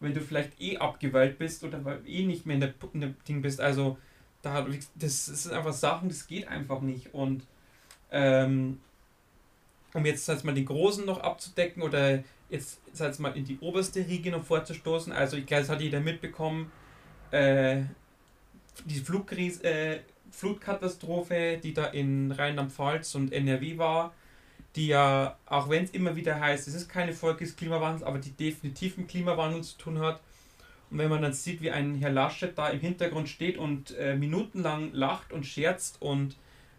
[0.00, 3.42] wenn du vielleicht eh abgewählt bist oder eh nicht mehr in der, in der Ding
[3.42, 3.60] bist.
[3.60, 3.98] Also,
[4.42, 7.12] da, das, sind einfach Sachen, das geht einfach nicht.
[7.14, 7.44] Und
[8.10, 8.80] ähm,
[9.92, 14.06] um jetzt sag mal den Großen noch abzudecken oder jetzt sag mal in die oberste
[14.06, 16.70] Riege noch vorzustoßen, also ich glaube, das hat jeder mitbekommen,
[17.30, 17.82] äh,
[18.84, 24.12] die Flugkrise, äh, Flutkatastrophe, die da in Rheinland-Pfalz und NRW war,
[24.76, 28.18] die ja, auch wenn es immer wieder heißt, es ist keine Folge des Klimawandels, aber
[28.18, 30.20] die definitiv mit Klimawandel zu tun hat.
[30.90, 34.14] Und wenn man dann sieht, wie ein Herr Laschet da im Hintergrund steht und äh,
[34.14, 36.36] minutenlang lacht und scherzt und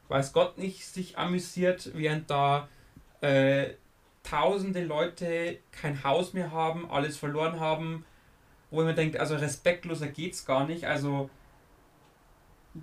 [0.08, 2.70] weiß Gott nicht sich amüsiert, während da
[3.22, 3.72] äh,
[4.24, 8.06] tausende Leute kein Haus mehr haben, alles verloren haben,
[8.70, 10.86] wo man denkt, also respektloser geht's gar nicht.
[10.86, 11.30] Also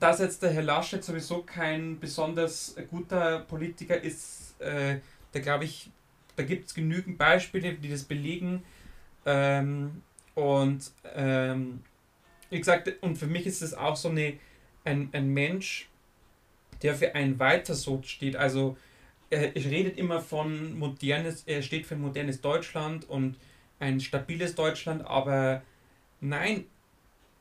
[0.01, 4.99] dass jetzt der Herr Laschet sowieso kein besonders guter Politiker ist, äh,
[5.33, 5.91] da glaube ich,
[6.37, 8.63] da gibt es genügend Beispiele, die das belegen.
[9.27, 10.03] Ähm,
[10.35, 11.83] und ähm,
[12.51, 14.35] wie gesagt, und für mich ist es auch so eine,
[14.85, 15.89] ein, ein Mensch,
[16.83, 18.37] der für ein weiter so steht.
[18.37, 18.77] Also
[19.31, 23.37] er, redet immer von modernes, er steht für ein modernes Deutschland und
[23.81, 25.63] ein stabiles Deutschland, aber
[26.21, 26.67] nein,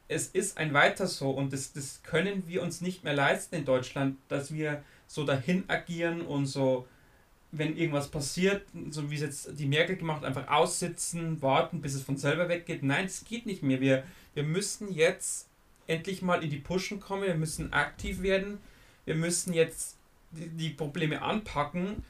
[0.08, 3.66] es ist ein weiter so und das, das können wir uns nicht mehr leisten in
[3.66, 6.88] Deutschland, dass wir so dahin agieren und so,
[7.52, 12.02] wenn irgendwas passiert, so wie es jetzt die Merkel gemacht, einfach aussitzen, warten, bis es
[12.02, 12.84] von selber weggeht.
[12.84, 13.80] Nein, das geht nicht mehr.
[13.80, 15.48] Wir, wir müssen jetzt
[15.86, 18.58] endlich mal in die Pushen kommen, wir müssen aktiv werden,
[19.06, 19.98] wir müssen jetzt
[20.32, 22.04] die, die Probleme anpacken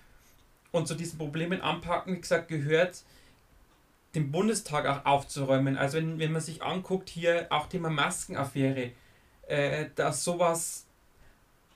[0.72, 3.04] und zu diesen Problemen anpacken, wie gesagt, gehört
[4.16, 5.78] den Bundestag auch aufzuräumen.
[5.78, 8.92] Also wenn, wenn man sich anguckt, hier auch Thema Maskenaffäre,
[9.48, 10.86] äh, dass sowas,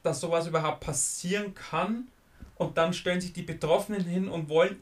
[0.04, 2.08] dass sowas überhaupt passieren kann
[2.56, 4.80] und dann stellen sich die Betroffenen hin und wollen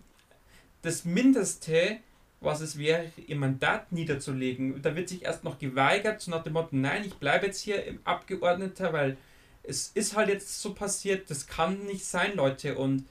[0.82, 1.98] das Mindeste,
[2.42, 4.82] was es wäre, ihr Mandat niederzulegen.
[4.82, 7.84] Da wird sich erst noch geweigert, so nach dem Motto, nein, ich bleibe jetzt hier
[7.86, 9.18] im Abgeordneter, weil
[9.64, 12.78] es ist halt jetzt so passiert, das kann nicht sein, Leute.
[12.78, 13.06] Und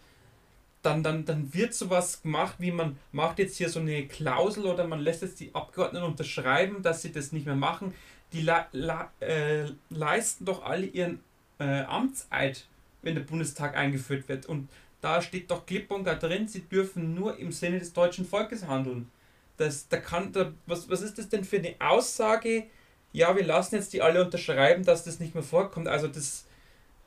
[0.84, 4.86] dann, dann, dann wird sowas gemacht, wie man macht jetzt hier so eine Klausel oder
[4.86, 7.94] man lässt jetzt die Abgeordneten unterschreiben, dass sie das nicht mehr machen.
[8.32, 11.20] Die la, la, äh, leisten doch alle ihren
[11.58, 12.66] äh, Amtseid,
[13.02, 14.46] wenn der Bundestag eingeführt wird.
[14.46, 14.68] Und
[15.00, 18.66] da steht doch klipp und klar drin, sie dürfen nur im Sinne des deutschen Volkes
[18.66, 19.10] handeln.
[19.56, 22.64] Das, da kann, da, was, was ist das denn für eine Aussage?
[23.12, 25.88] Ja, wir lassen jetzt die alle unterschreiben, dass das nicht mehr vorkommt.
[25.88, 26.46] Also das,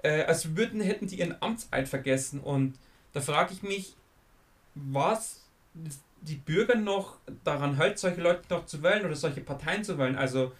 [0.01, 2.73] äh, als würden, hätten die ihren Amtseid vergessen und
[3.17, 3.95] da frage ich mich,
[4.75, 5.41] was
[6.21, 10.15] die Bürger noch daran hält, solche Leute noch zu wählen oder solche Parteien zu wählen.
[10.15, 10.51] Also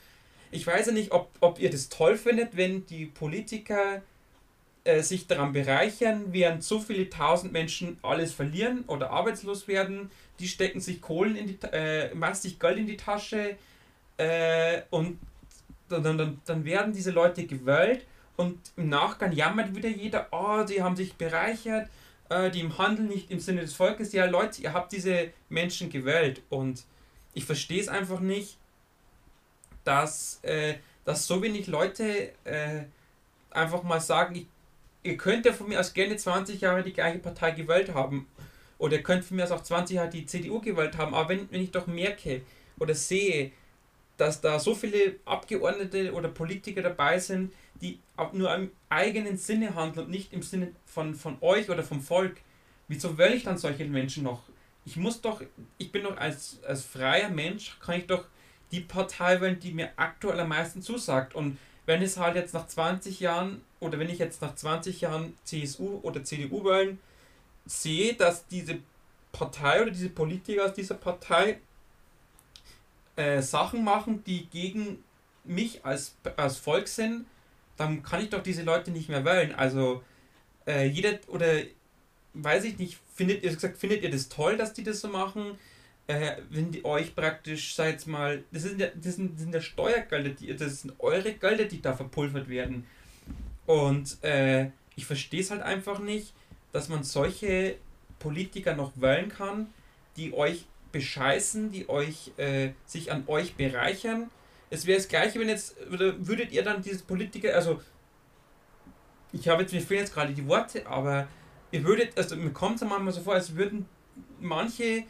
[0.50, 4.02] ich weiß ja nicht, ob, ob ihr das toll findet, wenn die Politiker
[4.86, 10.10] äh, sich daran bereichern, während so viele tausend Menschen alles verlieren oder arbeitslos werden.
[10.40, 13.56] Die stecken sich Kohlen in die äh, massig Geld in die Tasche
[14.18, 15.20] äh, und
[15.90, 18.04] dann, dann, dann werden diese Leute gewählt
[18.36, 21.88] und im Nachgang jammert wieder jeder, oh, die haben sich bereichert
[22.52, 24.14] die im Handel nicht im Sinne des Volkes.
[24.14, 26.84] Ja, Leute, ihr habt diese Menschen gewählt und
[27.34, 28.58] ich verstehe es einfach nicht,
[29.84, 32.84] dass, äh, dass so wenig Leute äh,
[33.52, 34.48] einfach mal sagen, ich,
[35.04, 38.28] ihr könnt ja von mir aus gerne 20 Jahre die gleiche Partei gewählt haben
[38.78, 41.52] oder ihr könnt von mir aus auch 20 Jahre die CDU gewählt haben, aber wenn,
[41.52, 42.42] wenn ich doch merke
[42.80, 43.52] oder sehe,
[44.18, 48.00] dass da so viele Abgeordnete oder Politiker dabei sind, die
[48.34, 52.38] nur im eigenen Sinne handeln und nicht im Sinne von, von euch oder vom Volk.
[52.88, 54.42] Wieso will ich dann solche Menschen noch?
[54.86, 55.42] Ich muss doch,
[55.78, 58.26] ich bin doch als, als freier Mensch, kann ich doch
[58.72, 61.36] die Partei wählen, die mir aktuell am meisten zusagt.
[61.36, 65.36] Und wenn es halt jetzt nach 20 Jahren oder wenn ich jetzt nach 20 Jahren
[65.44, 67.00] CSU oder CDU wählen
[67.66, 68.80] sehe, dass diese
[69.32, 71.60] Partei oder diese Politiker aus dieser Partei
[73.18, 75.04] äh, Sachen machen, die gegen
[75.44, 77.26] mich als, als Volk sind,
[77.76, 79.54] dann kann ich doch diese Leute nicht mehr wählen.
[79.54, 80.04] Also
[80.66, 81.48] äh, jeder oder
[82.34, 85.58] weiß ich nicht, findet ihr gesagt, findet ihr das toll, dass die das so machen?
[86.08, 89.62] Äh, wenn die euch praktisch, seid mal, das sind ja, das sind, das sind ja
[89.62, 92.86] Steuergelder, die, das sind eure Gelder, die da verpulvert werden.
[93.66, 96.34] Und äh, ich verstehe es halt einfach nicht,
[96.72, 97.76] dass man solche
[98.20, 99.68] Politiker noch wählen kann,
[100.16, 100.66] die euch
[100.98, 104.32] bescheißen, die euch äh, sich an euch bereichern.
[104.72, 107.80] Es wäre das gleiche, wenn jetzt, würdet ihr dann diese Politiker, also
[109.32, 111.28] ich habe jetzt, mir fehlen jetzt gerade die Worte, aber
[111.72, 113.86] ihr würdet, also mir kommt es manchmal so vor, als würden
[114.40, 115.04] manche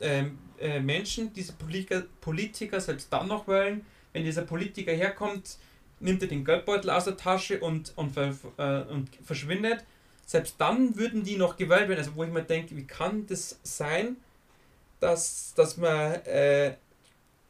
[0.00, 5.58] ähm, äh, Menschen diese Politiker, Politiker selbst dann noch wollen, wenn dieser Politiker herkommt,
[6.00, 9.84] nimmt er den Geldbeutel aus der Tasche und, und, ver, äh, und verschwindet.
[10.24, 11.98] Selbst dann würden die noch gewählt werden.
[11.98, 14.16] Also wo ich mir denke, wie kann das sein,
[15.02, 16.74] dass, dass, man, äh,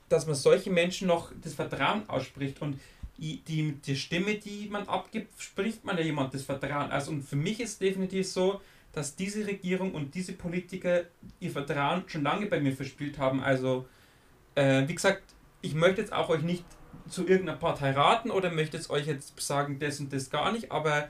[0.08, 2.62] dass man solche Menschen noch das Vertrauen ausspricht.
[2.62, 2.80] Und
[3.18, 6.90] die, die, die Stimme, die man abgibt, spricht man ja jemand das Vertrauen.
[6.90, 8.60] Also und für mich ist definitiv so,
[8.92, 11.04] dass diese Regierung und diese Politiker
[11.40, 13.42] ihr Vertrauen schon lange bei mir verspielt haben.
[13.42, 13.86] Also,
[14.54, 15.22] äh, wie gesagt,
[15.60, 16.64] ich möchte jetzt auch euch nicht
[17.08, 20.72] zu irgendeiner Partei raten oder möchte jetzt euch jetzt sagen, das und das gar nicht,
[20.72, 21.08] aber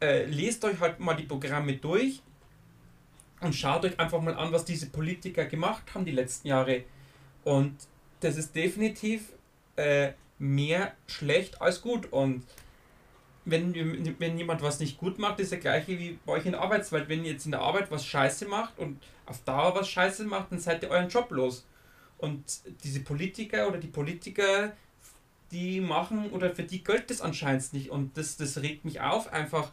[0.00, 2.22] äh, lest euch halt mal die Programme durch
[3.40, 6.84] Und schaut euch einfach mal an, was diese Politiker gemacht haben die letzten Jahre.
[7.44, 7.76] Und
[8.20, 9.32] das ist definitiv
[9.76, 12.12] äh, mehr schlecht als gut.
[12.12, 12.44] Und
[13.44, 16.62] wenn, wenn jemand was nicht gut macht, ist das gleiche wie bei euch in der
[16.62, 17.08] Arbeitswelt.
[17.08, 20.50] Wenn ihr jetzt in der Arbeit was scheiße macht und auf Dauer was scheiße macht,
[20.50, 21.66] dann seid ihr euren Job los.
[22.18, 22.42] Und
[22.82, 24.72] diese Politiker oder die Politiker,
[25.52, 27.90] die machen oder für die gilt das anscheinend nicht.
[27.90, 29.70] Und das, das regt mich auf, einfach,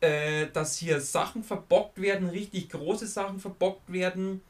[0.00, 4.42] äh, dass hier Sachen verbockt werden, richtig große Sachen verbockt werden.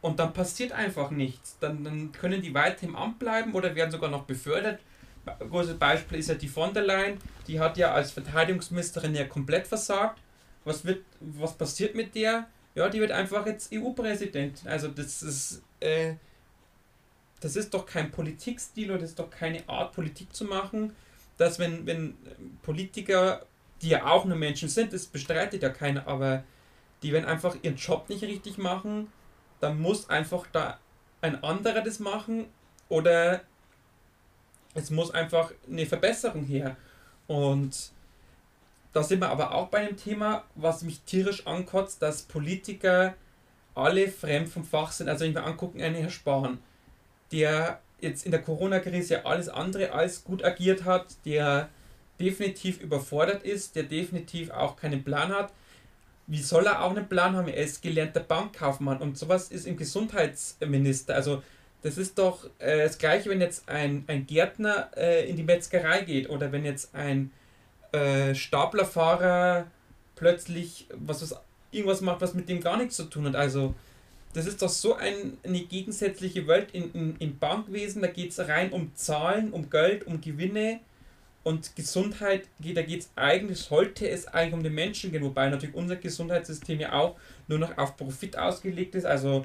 [0.00, 1.56] Und dann passiert einfach nichts.
[1.60, 4.80] Dann, dann können die weiter im Amt bleiben oder werden sogar noch befördert.
[5.24, 7.18] Ein großes Beispiel ist ja die von der Leyen.
[7.46, 10.20] Die hat ja als Verteidigungsministerin ja komplett versagt.
[10.64, 12.48] Was, wird, was passiert mit der?
[12.74, 14.66] Ja, die wird einfach jetzt EU-Präsident.
[14.66, 16.14] Also das ist, äh,
[17.40, 20.94] das ist doch kein Politikstil oder das ist doch keine Art, Politik zu machen,
[21.36, 22.14] dass wenn, wenn
[22.62, 23.44] Politiker,
[23.82, 26.44] die ja auch nur Menschen sind, das bestreitet ja keiner, aber
[27.02, 29.12] die, wenn einfach ihren Job nicht richtig machen,
[29.60, 30.78] dann muss einfach da
[31.20, 32.46] ein anderer das machen
[32.88, 33.42] oder
[34.74, 36.76] es muss einfach eine Verbesserung her.
[37.26, 37.92] Und
[38.92, 43.14] da sind wir aber auch bei einem Thema, was mich tierisch ankotzt, dass Politiker
[43.74, 45.08] alle fremd vom Fach sind.
[45.08, 46.58] Also wenn wir angucken, einen Herr Spahn,
[47.32, 51.68] der jetzt in der Corona-Krise alles andere als gut agiert hat, der
[52.20, 55.52] definitiv überfordert ist, der definitiv auch keinen Plan hat.
[56.26, 57.48] Wie soll er auch einen Plan haben?
[57.48, 61.14] Er ist gelernter Bankkaufmann und sowas ist im Gesundheitsminister.
[61.14, 61.42] Also
[61.82, 66.02] das ist doch äh, das gleiche, wenn jetzt ein, ein Gärtner äh, in die Metzgerei
[66.02, 67.30] geht oder wenn jetzt ein
[67.92, 69.66] äh, Staplerfahrer
[70.16, 71.38] plötzlich was, was
[71.72, 73.36] irgendwas macht, was mit dem gar nichts zu tun hat.
[73.36, 73.74] Also
[74.32, 78.00] das ist doch so ein, eine gegensätzliche Welt in, in, im Bankwesen.
[78.00, 80.80] Da geht es rein um Zahlen, um Geld, um Gewinne
[81.44, 85.74] und Gesundheit da geht es eigentlich, sollte es eigentlich um den Menschen gehen, wobei natürlich
[85.74, 89.04] unser Gesundheitssystem ja auch nur noch auf Profit ausgelegt ist.
[89.04, 89.44] Also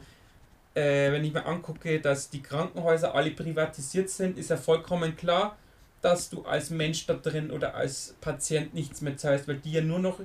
[0.76, 5.58] äh, wenn ich mir angucke, dass die Krankenhäuser alle privatisiert sind, ist ja vollkommen klar,
[6.02, 9.82] dass du als Mensch da drin oder als Patient nichts mehr zahlst, weil die ja
[9.82, 10.20] nur noch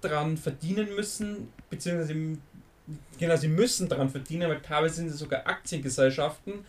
[0.00, 2.38] dran verdienen müssen, beziehungsweise
[3.18, 6.64] genau, sie müssen dran verdienen, weil teilweise sind es sogar Aktiengesellschaften.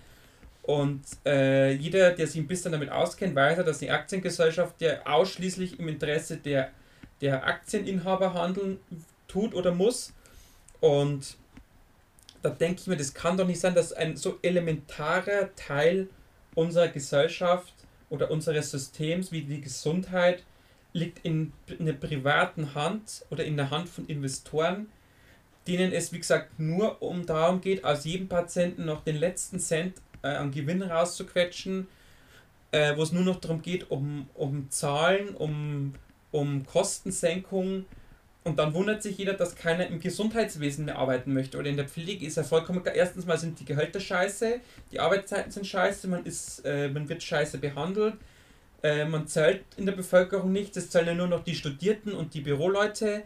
[0.65, 5.05] Und äh, jeder, der sich ein bisschen damit auskennt, weiß ja, dass die Aktiengesellschaft ja
[5.05, 6.71] ausschließlich im Interesse der,
[7.21, 8.79] der Aktieninhaber handeln
[9.27, 10.11] tut oder muss.
[10.79, 11.37] Und
[12.41, 16.07] da denke ich mir, das kann doch nicht sein, dass ein so elementarer Teil
[16.55, 17.73] unserer Gesellschaft
[18.09, 20.43] oder unseres Systems wie die Gesundheit
[20.93, 24.87] liegt in, in der privaten Hand oder in der Hand von Investoren,
[25.67, 29.95] denen es wie gesagt nur um darum geht, aus jedem Patienten noch den letzten Cent
[30.25, 31.87] äh, an Gewinn rauszuquetschen,
[32.71, 35.93] äh, wo es nur noch darum geht, um, um Zahlen, um,
[36.31, 37.85] um Kostensenkung.
[38.43, 41.87] Und dann wundert sich jeder, dass keiner im Gesundheitswesen mehr arbeiten möchte oder in der
[41.87, 42.81] Pflege ist ja vollkommen.
[42.93, 44.59] Erstens mal sind die Gehälter scheiße,
[44.91, 48.15] die Arbeitszeiten sind scheiße, man, ist, äh, man wird scheiße behandelt,
[48.83, 52.33] äh, man zahlt in der Bevölkerung nichts, es zahlen ja nur noch die Studierten und
[52.33, 53.23] die Büroleute.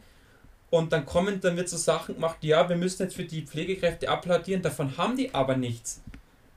[0.70, 4.08] Und dann kommen, dann wird so Sachen gemacht, ja, wir müssen jetzt für die Pflegekräfte
[4.08, 6.02] applaudieren, davon haben die aber nichts.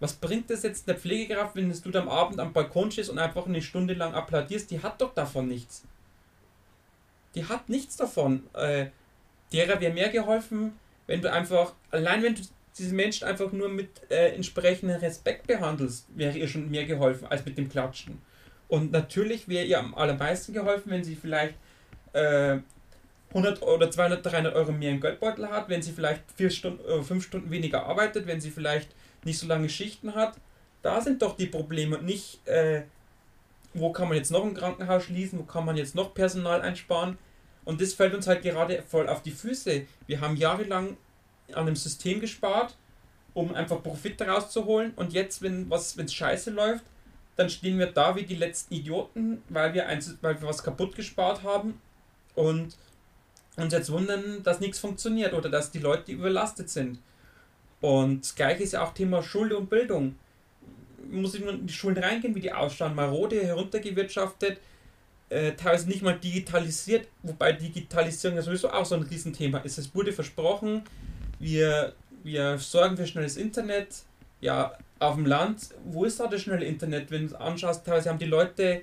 [0.03, 3.47] Was bringt das jetzt der Pflegekraft, wenn du am Abend am Balkon stehst und einfach
[3.47, 4.69] eine Stunde lang applaudierst?
[4.73, 5.85] Die hat doch davon nichts.
[7.37, 8.43] Die hat nichts davon.
[8.53, 8.87] Äh,
[9.53, 10.73] derer wäre mehr geholfen,
[11.07, 12.43] wenn du einfach, allein wenn du
[12.77, 17.45] diese Menschen einfach nur mit äh, entsprechendem Respekt behandelst, wäre ihr schon mehr geholfen als
[17.45, 18.21] mit dem Klatschen.
[18.67, 21.55] Und natürlich wäre ihr am allermeisten geholfen, wenn sie vielleicht
[22.13, 22.59] äh,
[23.29, 27.05] 100 oder 200, 300 Euro mehr im Geldbeutel hat, wenn sie vielleicht vier Stunden, äh,
[27.05, 28.89] fünf Stunden weniger arbeitet, wenn sie vielleicht
[29.25, 30.35] nicht so lange Schichten hat.
[30.83, 32.83] Da sind doch die Probleme und nicht, äh,
[33.75, 37.19] wo kann man jetzt noch ein Krankenhaus schließen, wo kann man jetzt noch Personal einsparen.
[37.65, 39.87] Und das fällt uns halt gerade voll auf die Füße.
[40.07, 40.97] Wir haben jahrelang
[41.53, 42.77] an einem System gespart,
[43.35, 44.93] um einfach Profit daraus zu holen.
[44.97, 46.85] Und jetzt, wenn es scheiße läuft,
[47.37, 50.95] dann stehen wir da wie die letzten Idioten, weil wir, eins, weil wir was kaputt
[50.95, 51.81] gespart haben
[52.35, 52.77] und
[53.57, 56.99] uns jetzt wundern, dass nichts funktioniert oder dass die Leute überlastet sind.
[57.83, 60.15] Und gleich ist ja auch Thema Schule und Bildung.
[61.11, 64.59] Muss ich in die Schulen reingehen, wie die ausschauen, marode, heruntergewirtschaftet,
[65.29, 69.79] äh, teilweise nicht mal digitalisiert, wobei Digitalisierung ja sowieso auch so ein Riesenthema ist.
[69.79, 70.83] Es wurde versprochen,
[71.41, 74.05] wir, wir sorgen für schnelles Internet.
[74.41, 77.11] Ja, auf dem Land, wo ist da das schnelle Internet?
[77.11, 78.83] Wenn du anschaust, teilweise haben die Leute,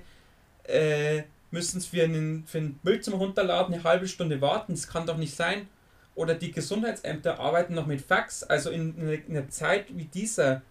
[0.64, 4.74] äh, müssen es für, einen, für ein Bild zum Runterladen eine halbe Stunde warten.
[4.74, 5.68] Das kann doch nicht sein.
[6.14, 8.42] Oder die Gesundheitsämter arbeiten noch mit Fax.
[8.42, 10.62] Also in, in einer Zeit wie dieser,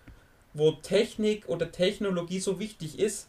[0.54, 3.28] wo Technik oder Technologie so wichtig ist,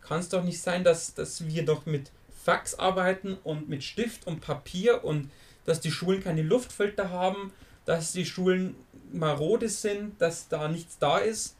[0.00, 2.10] kann es doch nicht sein, dass, dass wir doch mit
[2.44, 5.30] Fax arbeiten und mit Stift und Papier und
[5.64, 7.52] dass die Schulen keine Luftfilter haben,
[7.84, 8.74] dass die Schulen
[9.12, 11.56] marode sind, dass da nichts da ist.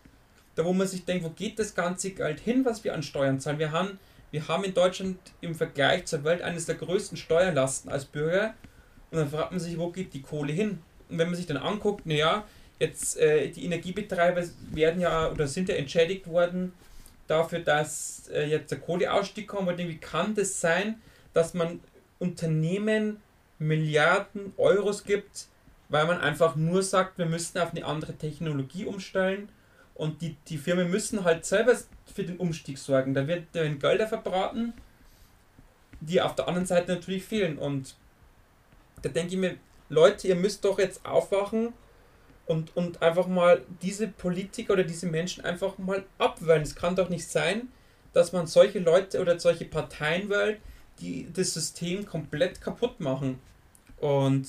[0.55, 3.40] Da wo man sich denkt, wo geht das ganze Geld hin, was wir an Steuern
[3.40, 3.59] zahlen?
[3.59, 3.98] Wir haben,
[4.30, 8.55] wir haben in Deutschland im Vergleich zur Welt eines der größten Steuerlasten als Bürger.
[9.12, 10.78] Und dann fragt man sich, wo geht die Kohle hin?
[11.08, 12.44] Und wenn man sich dann anguckt, naja,
[12.78, 16.72] jetzt äh, die Energiebetreiber werden ja oder sind ja entschädigt worden
[17.28, 19.68] dafür, dass äh, jetzt der Kohleausstieg kommt.
[19.68, 20.96] Und wie kann das sein,
[21.34, 21.80] dass man
[22.18, 23.18] Unternehmen
[23.58, 25.46] Milliarden Euros gibt,
[25.88, 29.50] weil man einfach nur sagt, wir müssen auf eine andere Technologie umstellen
[29.94, 31.76] und die, die Firmen müssen halt selber
[32.12, 33.14] für den Umstieg sorgen.
[33.14, 34.72] Da werden Gelder verbraten,
[36.00, 37.58] die auf der anderen Seite natürlich fehlen.
[37.58, 37.94] Und
[39.03, 39.57] da denke ich mir,
[39.88, 41.72] Leute, ihr müsst doch jetzt aufwachen
[42.46, 46.62] und, und einfach mal diese Politiker oder diese Menschen einfach mal abwählen.
[46.62, 47.68] Es kann doch nicht sein,
[48.12, 50.61] dass man solche Leute oder solche Parteien wählt,
[51.00, 53.38] die das System komplett kaputt machen.
[53.98, 54.48] Und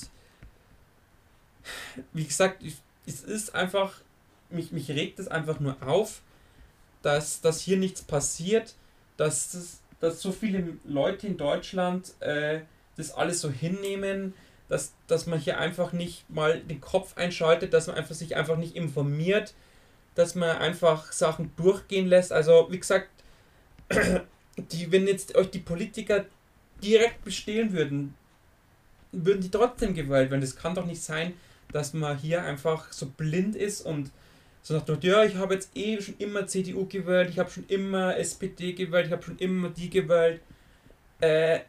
[2.13, 2.63] wie gesagt,
[3.05, 4.01] es ist einfach,
[4.49, 6.21] mich, mich regt es einfach nur auf,
[7.01, 8.75] dass, dass hier nichts passiert,
[9.17, 12.61] dass, das, dass so viele Leute in Deutschland äh,
[12.95, 14.33] das alles so hinnehmen,
[14.73, 18.57] dass, dass man hier einfach nicht mal den Kopf einschaltet, dass man einfach sich einfach
[18.57, 19.53] nicht informiert,
[20.15, 22.33] dass man einfach Sachen durchgehen lässt.
[22.33, 23.09] Also wie gesagt,
[24.57, 26.25] die, wenn jetzt euch die Politiker
[26.83, 28.15] direkt bestehlen würden,
[29.11, 30.41] würden die trotzdem gewählt werden.
[30.41, 31.33] Das kann doch nicht sein,
[31.71, 34.09] dass man hier einfach so blind ist und
[34.63, 38.17] so sagt, ja, ich habe jetzt eh schon immer CDU gewählt, ich habe schon immer
[38.17, 40.41] SPD gewählt, ich habe schon immer die gewählt.
[41.19, 41.59] Äh,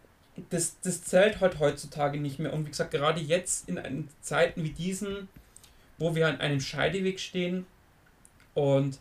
[0.51, 2.53] das, das zählt halt heutzutage nicht mehr.
[2.53, 5.29] Und wie gesagt, gerade jetzt in Zeiten wie diesen,
[5.99, 7.67] wo wir an einem Scheideweg stehen
[8.55, 8.99] und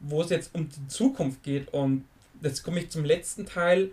[0.00, 1.72] wo es jetzt um die Zukunft geht.
[1.72, 2.04] Und
[2.42, 3.90] jetzt komme ich zum letzten Teil.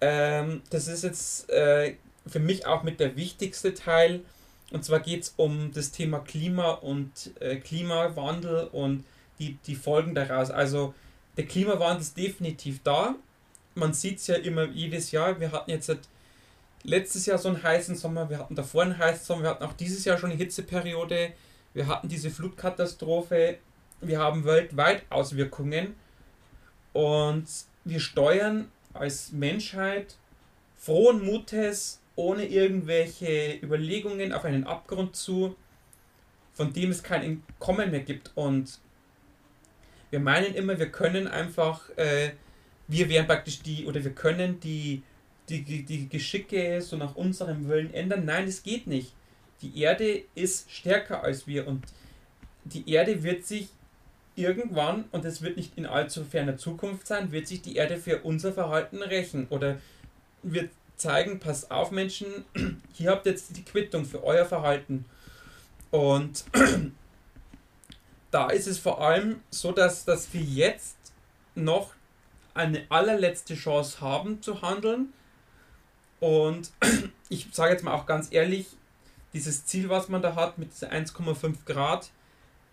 [0.00, 1.94] Ähm, das ist jetzt äh,
[2.26, 4.20] für mich auch mit der wichtigste Teil.
[4.70, 9.04] Und zwar geht es um das Thema Klima und äh, Klimawandel und
[9.38, 10.50] die, die Folgen daraus.
[10.50, 10.94] Also
[11.36, 13.16] der Klimawandel ist definitiv da.
[13.74, 15.38] Man sieht es ja immer jedes Jahr.
[15.40, 15.90] Wir hatten jetzt
[16.84, 19.72] letztes Jahr so einen heißen Sommer, wir hatten davor einen heißen Sommer, wir hatten auch
[19.72, 21.32] dieses Jahr schon eine Hitzeperiode,
[21.72, 23.58] wir hatten diese Flutkatastrophe,
[24.00, 25.94] wir haben weltweit Auswirkungen
[26.92, 27.46] und
[27.84, 30.16] wir steuern als Menschheit
[30.76, 35.56] frohen Mutes ohne irgendwelche Überlegungen auf einen Abgrund zu,
[36.52, 38.30] von dem es kein Entkommen mehr gibt.
[38.34, 38.78] Und
[40.10, 42.32] wir meinen immer, wir können einfach, äh,
[42.88, 45.02] wir wären praktisch die, oder wir können die,
[45.48, 48.24] die, die Geschicke so nach unserem Willen ändern.
[48.24, 49.12] Nein, das geht nicht.
[49.62, 51.84] Die Erde ist stärker als wir und
[52.64, 53.68] die Erde wird sich
[54.36, 58.22] irgendwann, und es wird nicht in allzu ferner Zukunft sein, wird sich die Erde für
[58.22, 59.80] unser Verhalten rächen oder
[60.42, 62.26] wird zeigen, pass auf Menschen,
[62.92, 65.04] hier habt ihr jetzt die Quittung für euer Verhalten.
[65.90, 66.44] Und
[68.30, 70.96] da ist es vor allem so, dass, dass wir jetzt
[71.54, 71.94] noch
[72.54, 75.12] eine allerletzte Chance haben zu handeln.
[76.20, 76.70] Und
[77.28, 78.66] ich sage jetzt mal auch ganz ehrlich,
[79.32, 82.10] dieses Ziel, was man da hat mit 1,5 Grad,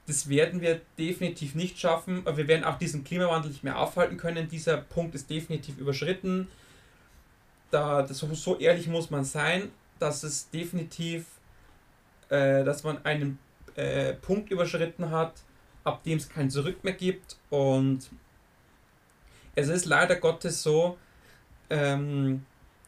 [0.07, 2.25] das werden wir definitiv nicht schaffen.
[2.25, 4.47] Wir werden auch diesen Klimawandel nicht mehr aufhalten können.
[4.49, 6.47] Dieser Punkt ist definitiv überschritten
[7.71, 11.25] da, das, so ehrlich muss man sein, dass es definitiv,
[12.29, 13.39] äh, dass man einen
[13.75, 15.33] äh, Punkt überschritten hat,
[15.83, 17.37] ab dem es kein Zurück mehr gibt.
[17.49, 18.09] Und
[19.55, 20.97] es ist leider Gottes so,
[21.69, 22.45] ähm,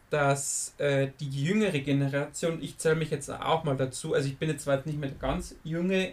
[0.09, 4.49] dass äh, die jüngere Generation, ich zähle mich jetzt auch mal dazu, also ich bin
[4.49, 6.11] jetzt zwar nicht mehr ganz junge,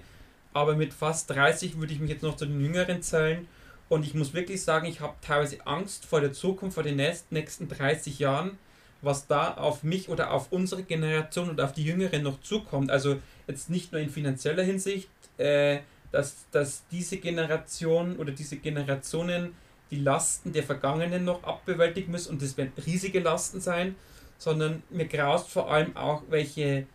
[0.53, 3.47] aber mit fast 30 würde ich mich jetzt noch zu den Jüngeren zählen.
[3.89, 7.69] Und ich muss wirklich sagen, ich habe teilweise Angst vor der Zukunft, vor den nächsten
[7.69, 8.59] 30 Jahren,
[9.03, 12.91] was da auf mich oder auf unsere Generation oder auf die Jüngeren noch zukommt.
[12.91, 15.81] Also jetzt nicht nur in finanzieller Hinsicht, äh,
[16.13, 19.55] dass, dass diese Generation oder diese Generationen
[19.91, 23.97] die Lasten der Vergangenen noch abbewältigen müssen und das werden riesige Lasten sein,
[24.39, 26.87] sondern mir graust vor allem auch, welche,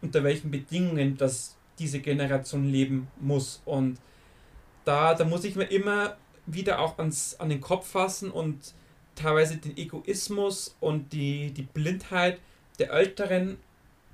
[0.00, 3.62] unter welchen Bedingungen das diese Generation leben muss.
[3.64, 3.98] Und
[4.84, 6.16] da, da muss ich mir immer
[6.46, 8.74] wieder auch ans, an den Kopf fassen und
[9.14, 12.40] teilweise den Egoismus und die, die Blindheit
[12.78, 13.58] der Älteren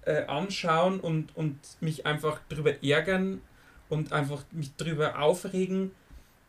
[0.03, 3.41] äh, anschauen und, und mich einfach darüber ärgern
[3.89, 5.93] und einfach mich darüber aufregen,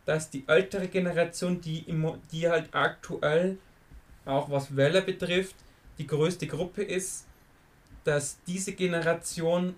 [0.05, 3.57] dass die ältere Generation, die, im, die halt aktuell,
[4.25, 5.55] auch was Wähler betrifft,
[5.97, 7.25] die größte Gruppe ist,
[8.03, 9.75] dass diese Generation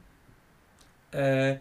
[1.12, 1.58] äh,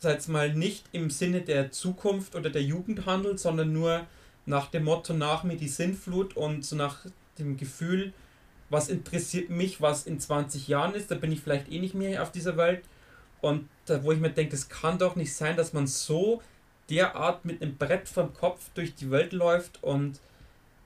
[0.00, 4.06] sag mal, nicht im Sinne der Zukunft oder der Jugend handelt, sondern nur
[4.46, 7.04] nach dem Motto nach mir die Sinnflut und so nach
[7.38, 8.12] dem Gefühl,
[8.70, 12.22] was interessiert mich, was in 20 Jahren ist, da bin ich vielleicht eh nicht mehr
[12.22, 12.82] auf dieser Welt.
[13.40, 16.42] Und da, wo ich mir denke, es kann doch nicht sein, dass man so
[16.90, 20.20] derart mit einem Brett vom Kopf durch die Welt läuft und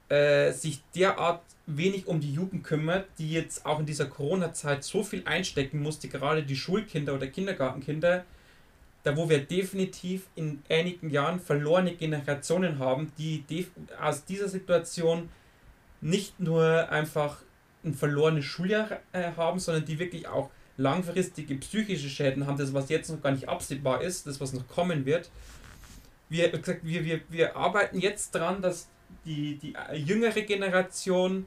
[0.09, 5.03] äh, sich derart wenig um die Jugend kümmert, die jetzt auch in dieser Corona-Zeit so
[5.03, 8.25] viel einstecken musste, gerade die Schulkinder oder Kindergartenkinder,
[9.03, 13.45] da wo wir definitiv in einigen Jahren verlorene Generationen haben, die
[14.01, 15.29] aus dieser Situation
[16.01, 17.39] nicht nur einfach
[17.83, 22.89] ein verlorenes Schuljahr äh, haben, sondern die wirklich auch langfristige psychische Schäden haben, das was
[22.89, 25.31] jetzt noch gar nicht absehbar ist, das was noch kommen wird.
[26.29, 28.89] Wir, gesagt, wir, wir, wir arbeiten jetzt daran, dass
[29.25, 31.47] die, die jüngere Generation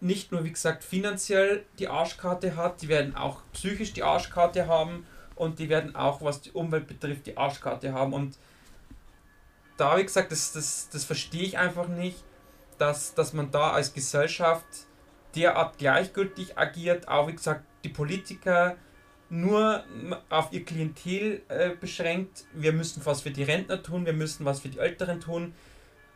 [0.00, 5.06] nicht nur, wie gesagt, finanziell die Arschkarte hat, die werden auch psychisch die Arschkarte haben
[5.34, 8.14] und die werden auch, was die Umwelt betrifft, die Arschkarte haben.
[8.14, 8.38] Und
[9.76, 12.22] da, wie gesagt, das, das, das verstehe ich einfach nicht,
[12.78, 14.66] dass, dass man da als Gesellschaft
[15.34, 18.76] derart gleichgültig agiert, auch wie gesagt, die Politiker
[19.30, 19.84] nur
[20.28, 22.44] auf ihr Klientel äh, beschränkt.
[22.52, 25.54] Wir müssen was für die Rentner tun, wir müssen was für die Älteren tun.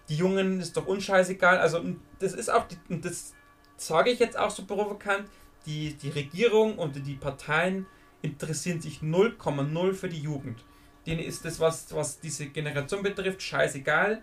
[0.09, 1.59] Die Jungen ist doch unscheißegal.
[1.59, 1.83] Also
[2.19, 3.33] das ist auch, die, das
[3.77, 5.29] sage ich jetzt auch so provokant,
[5.65, 7.87] die, die Regierung und die Parteien
[8.21, 10.65] interessieren sich 0,0 für die Jugend.
[11.07, 14.23] Denen ist das, was, was diese Generation betrifft, scheißegal,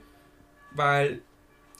[0.72, 1.22] weil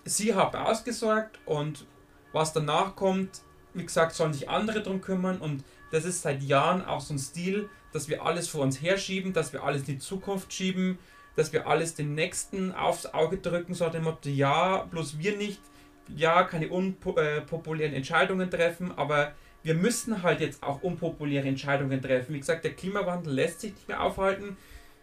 [0.05, 1.86] sie haben ausgesorgt und
[2.32, 3.41] was danach kommt,
[3.74, 7.20] wie gesagt, sollen sich andere drum kümmern und das ist seit Jahren auch so ein
[7.20, 10.98] Stil, dass wir alles vor uns herschieben, dass wir alles in die Zukunft schieben,
[11.36, 15.62] dass wir alles den Nächsten aufs Auge drücken, so dem Motto, ja, bloß wir nicht,
[16.08, 19.34] ja, keine unpopulären Entscheidungen treffen, aber
[19.64, 22.34] wir müssen halt jetzt auch unpopuläre Entscheidungen treffen.
[22.34, 24.58] Wie gesagt, der Klimawandel lässt sich nicht mehr aufhalten.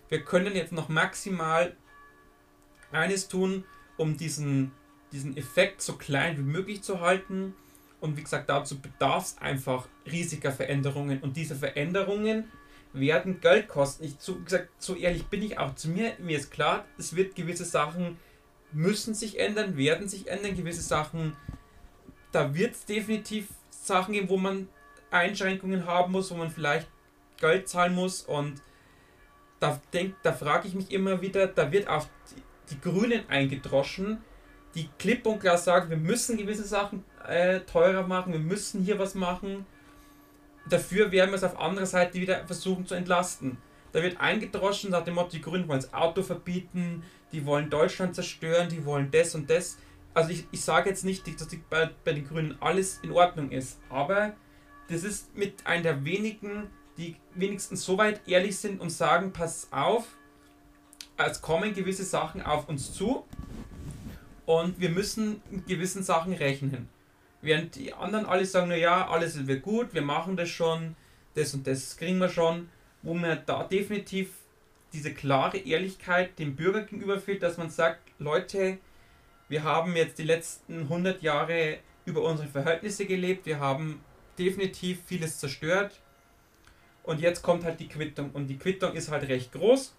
[0.09, 1.77] Wir können jetzt noch maximal
[2.91, 3.65] eines tun,
[3.97, 4.73] um diesen
[5.13, 7.55] diesen Effekt so klein wie möglich zu halten.
[8.01, 11.21] Und wie gesagt, dazu bedarf es einfach riesiger Veränderungen.
[11.21, 12.51] Und diese Veränderungen
[12.93, 14.05] werden Geld kosten.
[14.05, 16.13] Ich so gesagt, so ehrlich bin ich auch zu mir.
[16.19, 18.19] Mir ist klar, es wird gewisse Sachen
[18.71, 20.55] müssen sich ändern, werden sich ändern.
[20.55, 21.37] Gewisse Sachen,
[22.33, 24.69] da wird es definitiv Sachen geben, wo man
[25.11, 26.87] Einschränkungen haben muss, wo man vielleicht
[27.39, 28.23] Geld zahlen muss.
[28.23, 28.63] Und
[29.59, 29.81] da,
[30.23, 34.19] da frage ich mich immer wieder, da wird auf die, die Grünen eingedroschen
[34.75, 38.99] die klipp und klar sagen, wir müssen gewisse Sachen äh, teurer machen, wir müssen hier
[38.99, 39.67] was machen.
[40.69, 43.59] Dafür werden wir es auf anderer Seite wieder versuchen zu entlasten.
[43.93, 47.03] Da wird eingedroschen nach dem Motto, die Grünen wollen das Auto verbieten,
[47.33, 49.79] die wollen Deutschland zerstören, die wollen das und das.
[50.15, 53.79] Also ich, ich sage jetzt nicht, dass bei, bei den Grünen alles in Ordnung ist,
[53.89, 54.35] aber
[54.89, 59.69] das ist mit einer der wenigen, die wenigstens so weit ehrlich sind und sagen, pass
[59.71, 60.17] auf,
[61.17, 63.25] es kommen gewisse Sachen auf uns zu
[64.47, 66.89] und wir müssen mit gewissen Sachen rechnen.
[67.41, 70.97] Während die anderen alle sagen, naja, alles wird gut, wir machen das schon,
[71.35, 72.69] das und das kriegen wir schon,
[73.03, 74.31] wo mir da definitiv
[74.93, 78.79] diese klare Ehrlichkeit dem Bürger gegenüber fehlt, dass man sagt, Leute,
[79.49, 84.01] wir haben jetzt die letzten 100 Jahre über unsere Verhältnisse gelebt, wir haben
[84.39, 86.01] definitiv vieles zerstört
[87.03, 88.31] und jetzt kommt halt die Quittung.
[88.33, 89.95] Und die Quittung ist halt recht groß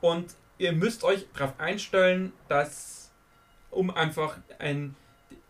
[0.00, 3.12] und ihr müsst euch darauf einstellen, dass
[3.70, 4.94] um einfach ein,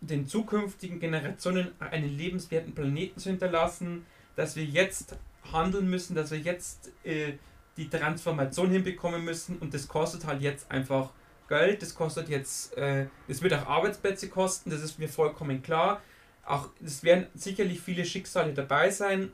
[0.01, 4.05] den zukünftigen Generationen einen lebenswerten Planeten zu hinterlassen,
[4.37, 5.17] dass wir jetzt
[5.53, 7.35] handeln müssen, dass wir jetzt äh,
[7.77, 11.11] die Transformation hinbekommen müssen und das kostet halt jetzt einfach
[11.49, 16.01] Geld, das kostet jetzt, äh, das wird auch Arbeitsplätze kosten, das ist mir vollkommen klar.
[16.45, 19.33] Auch es werden sicherlich viele Schicksale dabei sein,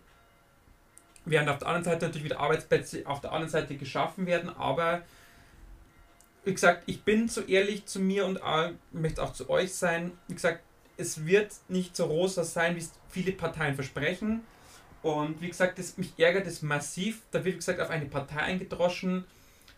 [1.25, 5.03] während auf der anderen Seite natürlich wieder Arbeitsplätze auf der anderen Seite geschaffen werden, aber
[6.45, 8.41] wie gesagt, ich bin so ehrlich zu mir und
[8.93, 10.13] möchte auch zu euch sein.
[10.29, 10.61] Wie gesagt,
[10.97, 14.43] es wird nicht so rosa sein, wie es viele Parteien versprechen.
[15.03, 17.23] Und wie gesagt, das, mich ärgert es massiv.
[17.31, 19.25] Da wird, wie gesagt, auf eine Partei eingedroschen.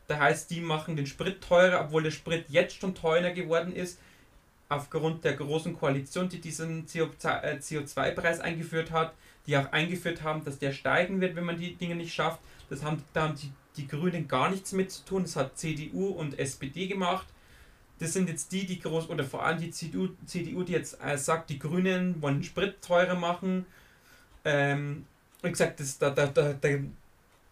[0.06, 3.98] Da heißt, die machen den Sprit teurer, obwohl der Sprit jetzt schon teurer geworden ist.
[4.68, 9.14] Aufgrund der großen Koalition, die diesen CO2-Preis äh, eingeführt hat,
[9.46, 12.40] die auch eingeführt haben, dass der steigen wird, wenn man die Dinge nicht schafft.
[12.70, 15.22] Das haben, da haben die die Grünen gar nichts mit zu tun.
[15.22, 17.26] Das hat CDU und SPD gemacht.
[17.98, 21.16] Das sind jetzt die, die groß, oder vor allem die CDU, CDU die jetzt äh,
[21.16, 23.66] sagt, die Grünen wollen Sprit teurer machen.
[24.44, 25.06] Ähm,
[25.42, 26.54] wie gesagt, das, da, da, da,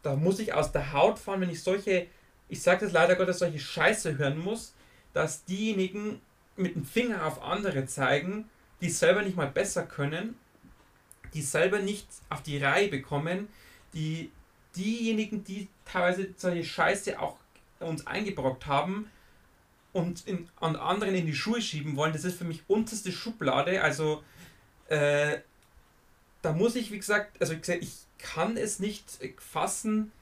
[0.03, 2.07] da, muss ich aus der Haut fahren, wenn ich solche,
[2.49, 4.75] ich sage das leider Gottes, solche Scheiße hören muss,
[5.13, 6.21] dass diejenigen
[6.57, 8.49] mit dem Finger auf andere zeigen,
[8.81, 10.37] die selber nicht mal besser können,
[11.35, 13.49] die selber nicht auf die Reihe bekommen,
[13.95, 14.31] die
[14.77, 17.37] diejenigen, die teilweise solche Scheiße auch
[17.81, 19.11] uns eingebrockt haben
[19.93, 23.83] und in, an anderen in die Schuhe schieben wollen, das ist für mich unterste Schublade.
[23.83, 24.23] Also
[24.89, 25.39] äh,
[26.43, 29.05] da muss ich, wie gesagt, also ich kann es nicht
[29.39, 30.13] fassen,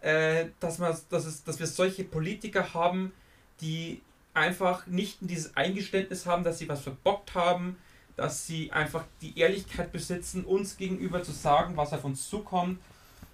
[0.00, 3.12] äh, dass, man, dass, es, dass wir solche Politiker haben,
[3.60, 4.00] die
[4.32, 7.76] einfach nicht dieses Eingeständnis haben, dass sie was verbockt haben,
[8.16, 12.78] dass sie einfach die Ehrlichkeit besitzen, uns gegenüber zu sagen, was auf uns zukommt.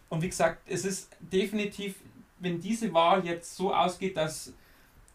[0.09, 1.97] Und wie gesagt, es ist definitiv,
[2.39, 4.53] wenn diese Wahl jetzt so ausgeht, dass,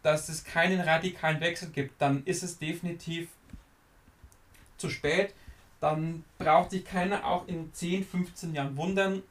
[0.04, 3.30] dass es keinen radikalen Wechsel gibt, dann ist es definitiv
[4.78, 5.34] zu spät.
[5.80, 9.24] Dann braucht sich keiner auch in 10, 15 Jahren wundern,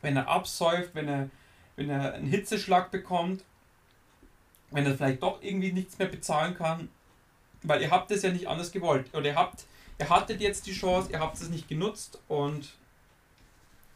[0.00, 1.30] wenn er absäuft, wenn er,
[1.76, 3.44] wenn er einen Hitzeschlag bekommt,
[4.70, 6.88] wenn er vielleicht doch irgendwie nichts mehr bezahlen kann,
[7.62, 9.14] weil ihr habt es ja nicht anders gewollt.
[9.14, 9.64] Oder ihr habt,
[9.98, 12.72] ihr hattet jetzt die Chance, ihr habt es nicht genutzt und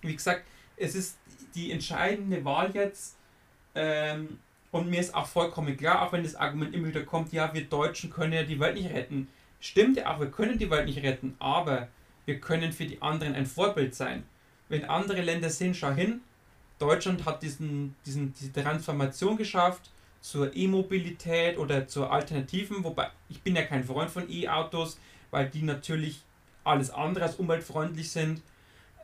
[0.07, 0.45] wie gesagt,
[0.77, 1.19] es ist
[1.55, 3.17] die entscheidende Wahl jetzt.
[3.75, 4.39] Ähm,
[4.71, 7.65] und mir ist auch vollkommen klar, auch wenn das Argument immer wieder kommt, ja, wir
[7.65, 9.29] Deutschen können ja die Welt nicht retten.
[9.61, 11.89] Stimmt ja auch, wir können die Welt nicht retten, aber
[12.27, 14.25] wir können für die anderen ein Vorbild sein.
[14.69, 16.21] Wenn andere Länder sehen, schau hin,
[16.79, 19.91] Deutschland hat diesen, diesen, diese Transformation geschafft
[20.21, 24.99] zur E-Mobilität oder zur Alternativen, wobei ich bin ja kein Freund von E-Autos,
[25.31, 26.23] weil die natürlich
[26.65, 28.43] alles andere als umweltfreundlich sind.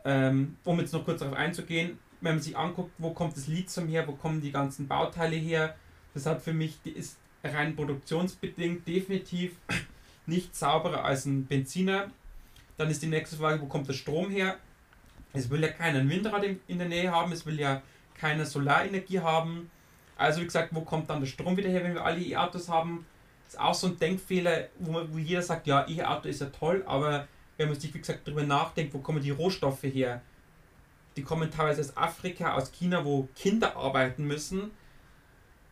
[0.04, 3.88] Ähm, um jetzt noch kurz darauf einzugehen, wenn man sich anguckt, wo kommt das Lithium
[3.88, 5.74] her, wo kommen die ganzen Bauteile her,
[6.14, 9.56] das hat für mich, die ist rein produktionsbedingt definitiv
[10.26, 12.10] nicht sauberer als ein Benziner.
[12.76, 14.56] Dann ist die nächste Frage, wo kommt der Strom her?
[15.32, 17.82] Es will ja keiner Windrad in der Nähe haben, es will ja
[18.14, 19.70] keine Solarenergie haben.
[20.16, 23.06] Also wie gesagt, wo kommt dann der Strom wieder her, wenn wir alle E-Autos haben?
[23.44, 26.84] Das ist auch so ein Denkfehler, wo, wo jeder sagt, ja, E-Auto ist ja toll,
[26.86, 27.26] aber
[27.56, 30.22] wenn man sich, wie gesagt, darüber nachdenkt, wo kommen die Rohstoffe her?
[31.16, 34.70] Die kommen teilweise aus Afrika, aus China, wo Kinder arbeiten müssen,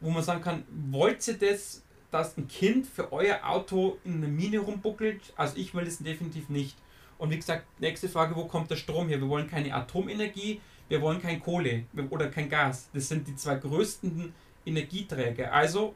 [0.00, 4.28] wo man sagen kann, wollt ihr das, dass ein Kind für euer Auto in einer
[4.28, 5.20] Mine rumbuckelt?
[5.36, 6.76] Also ich will das definitiv nicht.
[7.18, 9.20] Und wie gesagt, nächste Frage, wo kommt der Strom her?
[9.20, 12.88] Wir wollen keine Atomenergie, wir wollen kein Kohle oder kein Gas.
[12.92, 14.32] Das sind die zwei größten
[14.64, 15.52] Energieträger.
[15.52, 15.94] Also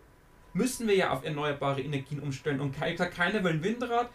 [0.52, 2.60] müssen wir ja auf erneuerbare Energien umstellen.
[2.60, 4.10] Und keiner will ein Windrad,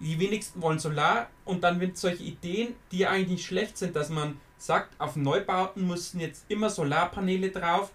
[0.00, 1.28] die wenigsten wollen Solar.
[1.44, 5.86] Und dann sind solche Ideen, die eigentlich nicht schlecht sind, dass man sagt, auf Neubauten
[5.86, 7.92] müssen jetzt immer Solarpaneele drauf.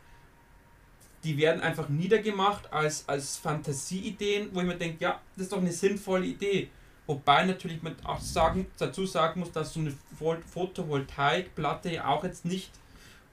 [1.24, 5.60] Die werden einfach niedergemacht als, als Fantasieideen, wo ich mir denke, ja, das ist doch
[5.60, 6.70] eine sinnvolle Idee.
[7.06, 9.94] Wobei natürlich man auch sagen, dazu sagen muss, dass so eine
[10.48, 12.72] Photovoltaikplatte ja auch jetzt nicht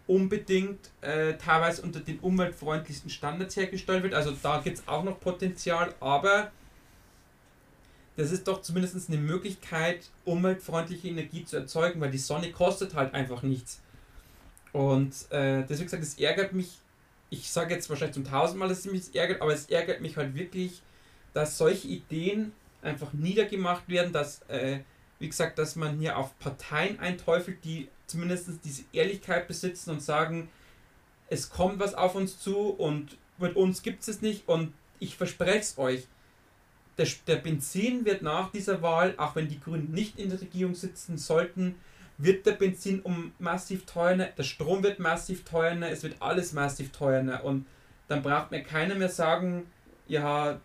[0.06, 4.14] unbedingt äh, teilweise unter den umweltfreundlichsten Standards hergestellt wird.
[4.14, 6.50] Also da gibt es auch noch Potenzial, aber
[8.18, 13.14] das ist doch zumindest eine Möglichkeit, umweltfreundliche Energie zu erzeugen, weil die Sonne kostet halt
[13.14, 13.80] einfach nichts.
[14.72, 16.78] Und äh, deswegen gesagt, es ärgert mich,
[17.30, 20.34] ich sage jetzt wahrscheinlich zum tausendmal, dass es mich ärgert, aber es ärgert mich halt
[20.34, 20.82] wirklich,
[21.32, 22.50] dass solche Ideen
[22.82, 24.80] einfach niedergemacht werden, dass, äh,
[25.20, 30.48] wie gesagt, dass man hier auf Parteien einteufelt, die zumindest diese Ehrlichkeit besitzen und sagen,
[31.28, 35.16] es kommt was auf uns zu und mit uns gibt es es nicht und ich
[35.16, 36.08] verspreche es euch,
[36.98, 40.74] der, der Benzin wird nach dieser Wahl, auch wenn die Grünen nicht in der Regierung
[40.74, 41.76] sitzen sollten,
[42.18, 46.90] wird der Benzin um massiv teurer, der Strom wird massiv teurer, es wird alles massiv
[46.90, 47.66] teurer und
[48.08, 49.66] dann braucht mir keiner mehr sagen,
[50.08, 50.60] ja,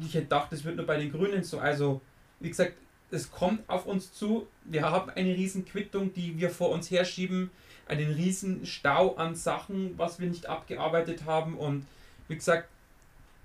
[0.00, 1.58] ich hätte gedacht, das wird nur bei den Grünen so.
[1.58, 2.00] Also,
[2.40, 2.74] wie gesagt,
[3.10, 4.46] es kommt auf uns zu.
[4.64, 7.50] Wir haben eine riesen Quittung, die wir vor uns herschieben,
[7.86, 11.56] einen riesen Stau an Sachen, was wir nicht abgearbeitet haben.
[11.56, 11.86] Und
[12.28, 12.68] wie gesagt,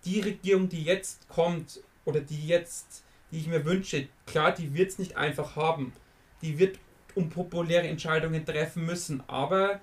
[0.05, 4.91] die Regierung, die jetzt kommt oder die jetzt, die ich mir wünsche, klar, die wird
[4.91, 5.93] es nicht einfach haben.
[6.41, 6.79] Die wird
[7.15, 9.23] unpopuläre Entscheidungen treffen müssen.
[9.27, 9.79] Aber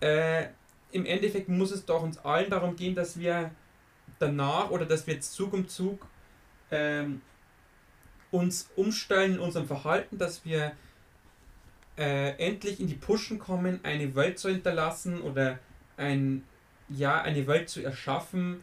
[0.00, 0.46] äh,
[0.92, 3.50] im Endeffekt muss es doch uns allen darum gehen, dass wir
[4.18, 6.06] danach oder dass wir jetzt Zug um Zug
[6.70, 7.22] ähm,
[8.30, 10.72] uns umstellen in unserem Verhalten, dass wir
[11.96, 15.58] äh, endlich in die Pushen kommen, eine Welt zu hinterlassen oder
[15.96, 16.44] ein,
[16.88, 18.62] ja, eine Welt zu erschaffen,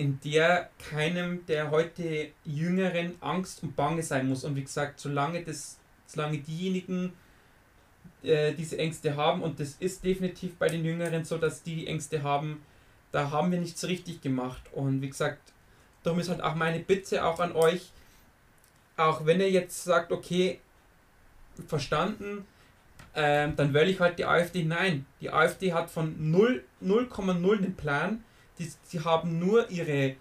[0.00, 4.44] in der keinem der heute Jüngeren Angst und Bange sein muss.
[4.44, 7.12] Und wie gesagt, solange, das, solange diejenigen
[8.22, 12.22] äh, diese Ängste haben, und das ist definitiv bei den Jüngeren so, dass die, Ängste
[12.22, 12.62] haben,
[13.12, 14.62] da haben wir nichts richtig gemacht.
[14.72, 15.52] Und wie gesagt,
[16.02, 17.92] darum ist halt auch meine Bitte auch an euch,
[18.96, 20.60] auch wenn ihr jetzt sagt, okay,
[21.66, 22.46] verstanden,
[23.14, 24.64] ähm, dann wähle ich halt die AfD.
[24.64, 28.24] Nein, die AfD hat von 0,0 den Plan.
[28.60, 30.14] Die, die haben nur ihre,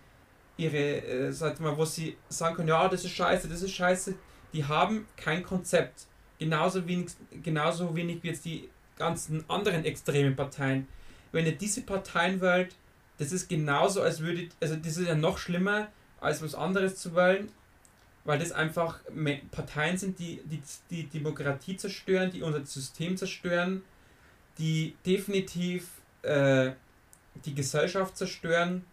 [0.57, 4.15] ihre äh, sag mal, wo sie sagen können, ja, das ist scheiße, das ist scheiße.
[4.53, 6.07] Die haben kein Konzept.
[6.39, 7.11] Genauso wenig,
[7.43, 10.87] genauso wenig wie jetzt die ganzen anderen extremen Parteien
[11.31, 12.75] wenn ihr diese Parteien wählt,
[13.17, 17.15] das ist genauso, als würdet, also das ist ja noch schlimmer, als was anderes zu
[17.15, 17.49] wählen.
[18.25, 18.99] weil das einfach
[19.49, 20.61] Parteien sind, die, die
[20.91, 23.81] die Demokratie zerstören, die unser System zerstören,
[24.59, 25.89] die definitiv
[26.21, 26.71] äh,
[27.45, 28.85] die Gesellschaft zerstören.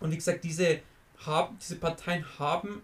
[0.00, 0.80] Und wie gesagt, diese,
[1.26, 2.82] haben, diese Parteien haben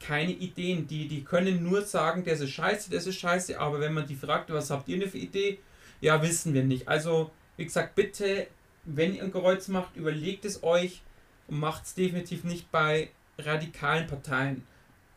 [0.00, 0.86] keine Ideen.
[0.86, 4.16] Die, die können nur sagen, das ist scheiße, das ist scheiße, aber wenn man die
[4.16, 5.58] fragt, was habt ihr denn für Idee?
[6.00, 6.88] Ja, wissen wir nicht.
[6.88, 8.48] Also, wie gesagt, bitte,
[8.84, 11.02] wenn ihr ein Kreuz macht, überlegt es euch
[11.46, 14.66] und macht es definitiv nicht bei radikalen Parteien.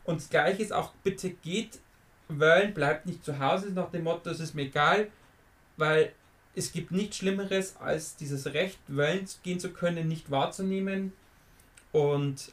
[0.04, 1.80] Und das gleiche ist auch, bitte geht
[2.28, 5.08] wählen, bleibt nicht zu Hause nach dem Motto, es ist mir egal,
[5.78, 6.12] weil
[6.56, 11.14] es gibt nichts Schlimmeres, als dieses Recht, wählen gehen zu können, nicht wahrzunehmen.
[11.92, 12.52] Und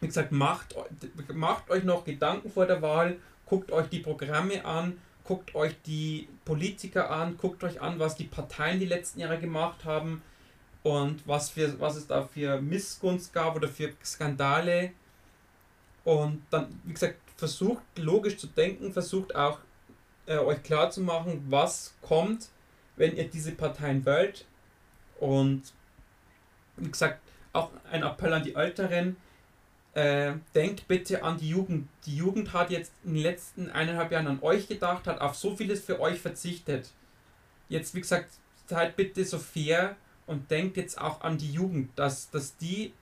[0.00, 0.74] wie gesagt, macht,
[1.34, 6.28] macht euch noch Gedanken vor der Wahl, guckt euch die Programme an, guckt euch die
[6.44, 10.22] Politiker an, guckt euch an, was die Parteien die letzten Jahre gemacht haben
[10.82, 14.92] und was, für, was es da für Missgunst gab oder für Skandale.
[16.04, 19.58] Und dann, wie gesagt, versucht logisch zu denken, versucht auch
[20.28, 22.48] äh, euch klar zu machen, was kommt,
[22.96, 24.44] wenn ihr diese Parteien wählt.
[25.18, 25.62] Und
[26.76, 27.20] wie gesagt,
[27.52, 29.16] auch ein Appell an die Älteren,
[29.94, 31.88] äh, denkt bitte an die Jugend.
[32.06, 35.56] Die Jugend hat jetzt in den letzten eineinhalb Jahren an euch gedacht, hat auf so
[35.56, 36.90] vieles für euch verzichtet.
[37.68, 38.30] Jetzt, wie gesagt,
[38.66, 42.92] seid bitte so fair und denkt jetzt auch an die Jugend, dass, dass die,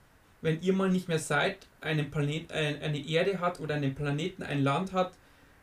[0.41, 4.43] wenn ihr mal nicht mehr seid, einen Planet, äh, eine Erde hat oder einen Planeten,
[4.43, 5.11] ein Land hat,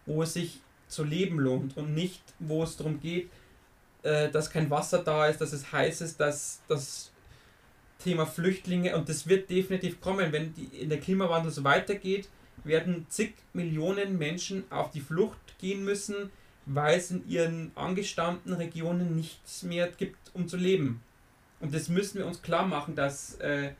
[0.06, 0.60] wo es sich
[0.94, 3.30] zu leben lohnt und nicht, wo es darum geht,
[4.02, 7.10] äh, dass kein Wasser da ist, dass es heiß ist, dass das
[7.98, 12.28] Thema Flüchtlinge und das wird definitiv kommen, wenn die, in der Klimawandel so weitergeht,
[12.64, 16.30] werden zig Millionen Menschen auf die Flucht gehen müssen,
[16.66, 21.02] weil es in ihren angestammten Regionen nichts mehr gibt, um zu leben.
[21.60, 23.72] Und das müssen wir uns klar machen, dass, äh,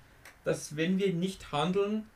[0.44, 2.06] dass wenn wir nicht handeln,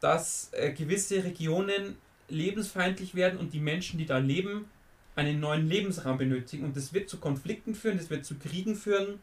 [0.00, 1.96] dass äh, gewisse Regionen
[2.28, 4.66] lebensfeindlich werden und die Menschen, die da leben,
[5.14, 6.64] einen neuen Lebensraum benötigen.
[6.64, 9.20] Und das wird zu Konflikten führen, das wird zu Kriegen führen.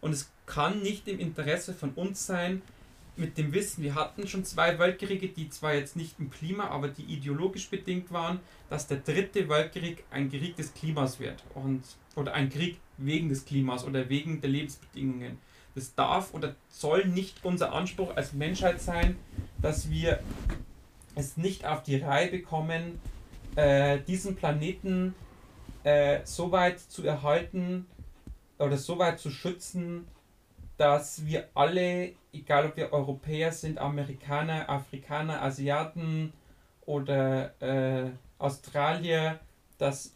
[0.00, 2.62] Und es kann nicht im Interesse von uns sein,
[3.18, 6.88] mit dem Wissen, wir hatten schon zwei Weltkriege, die zwar jetzt nicht im Klima, aber
[6.88, 8.38] die ideologisch bedingt waren,
[8.70, 11.42] dass der dritte Weltkrieg ein Krieg des Klimas wird.
[11.54, 11.82] Und,
[12.14, 15.38] oder ein Krieg wegen des Klimas oder wegen der Lebensbedingungen.
[15.74, 19.16] Das darf oder soll nicht unser Anspruch als Menschheit sein,
[19.60, 20.20] dass wir
[21.18, 23.00] es nicht auf die Reihe bekommen,
[23.56, 25.14] äh, diesen Planeten
[25.84, 27.86] äh, so weit zu erhalten
[28.58, 30.06] oder so weit zu schützen,
[30.76, 36.32] dass wir alle, egal ob wir Europäer sind, Amerikaner, Afrikaner, Asiaten
[36.86, 39.40] oder äh, Australier,
[39.78, 40.14] dass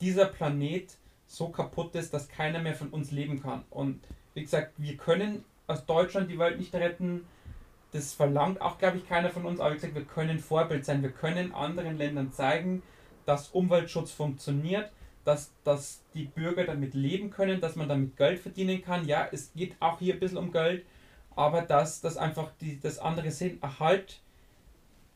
[0.00, 0.96] dieser Planet
[1.28, 3.64] so kaputt ist, dass keiner mehr von uns leben kann.
[3.70, 4.00] Und
[4.34, 7.24] wie gesagt, wir können aus Deutschland die Welt nicht retten,
[7.94, 11.00] das verlangt auch, glaube ich, keiner von uns, aber wie gesagt, wir können Vorbild sein.
[11.02, 12.82] Wir können anderen Ländern zeigen,
[13.24, 14.90] dass Umweltschutz funktioniert,
[15.24, 19.06] dass, dass die Bürger damit leben können, dass man damit Geld verdienen kann.
[19.06, 20.84] Ja, es geht auch hier ein bisschen um Geld,
[21.36, 24.18] aber dass, dass einfach die, das andere sehen, halt,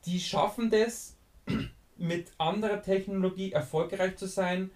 [0.07, 1.16] die schaffen das,
[1.97, 4.70] mit anderer Technologie erfolgreich zu sein,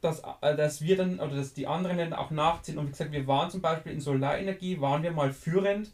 [0.00, 2.78] dass, äh, dass wir dann oder dass die anderen Länder auch nachziehen.
[2.78, 5.90] Und wie gesagt, wir waren zum Beispiel in Solarenergie, waren wir mal führend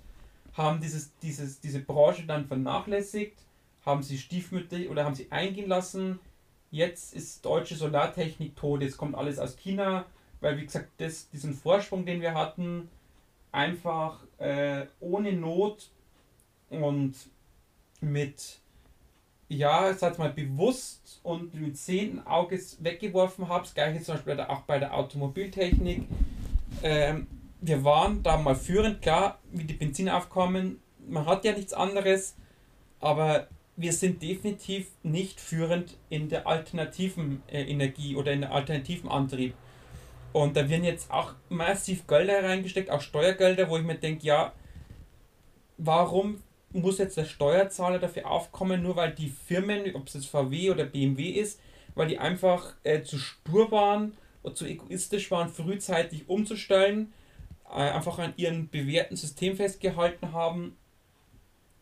[0.58, 3.38] haben dieses, dieses, diese Branche dann vernachlässigt,
[3.84, 6.18] haben sie stiefmütterlich oder haben sie eingehen lassen.
[6.70, 10.04] Jetzt ist deutsche Solartechnik tot, jetzt kommt alles aus China,
[10.40, 12.90] weil wie gesagt, das, diesen Vorsprung, den wir hatten,
[13.52, 15.90] einfach äh, ohne Not
[16.68, 17.14] und
[18.00, 18.58] mit,
[19.48, 23.64] ja, sag mal, bewusst und mit zehnten Auges weggeworfen habe.
[23.64, 26.06] Das gleiche zum Beispiel auch bei der Automobiltechnik.
[26.82, 27.26] Ähm,
[27.60, 32.36] wir waren da mal führend, klar, wie die Benzinaufkommen, man hat ja nichts anderes,
[33.00, 39.08] aber wir sind definitiv nicht führend in der alternativen äh, Energie oder in der alternativen
[39.08, 39.54] Antrieb.
[40.32, 44.52] Und da werden jetzt auch massiv Gelder reingesteckt, auch Steuergelder, wo ich mir denke, ja,
[45.78, 46.42] warum
[46.72, 50.84] muss jetzt der Steuerzahler dafür aufkommen, nur weil die Firmen, ob es jetzt VW oder
[50.84, 51.60] BMW ist,
[51.94, 57.12] weil die einfach äh, zu stur waren oder zu egoistisch waren, frühzeitig umzustellen
[57.70, 60.76] einfach an ihrem bewährten System festgehalten haben.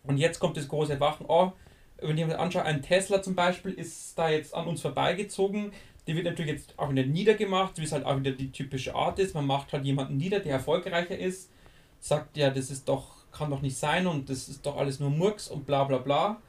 [0.02, 1.26] Und jetzt kommt das große Wachen.
[1.28, 1.52] Oh,
[1.98, 5.72] wenn ich mir anschaue, ein Tesla zum Beispiel ist da jetzt an uns vorbeigezogen.
[6.06, 9.18] Die wird natürlich jetzt auch wieder niedergemacht, wie es halt auch wieder die typische Art
[9.18, 9.34] ist.
[9.34, 11.50] Man macht halt jemanden nieder, der erfolgreicher ist,
[11.98, 15.10] sagt ja, das ist doch, kann doch nicht sein und das ist doch alles nur
[15.10, 16.40] Murks und bla bla bla.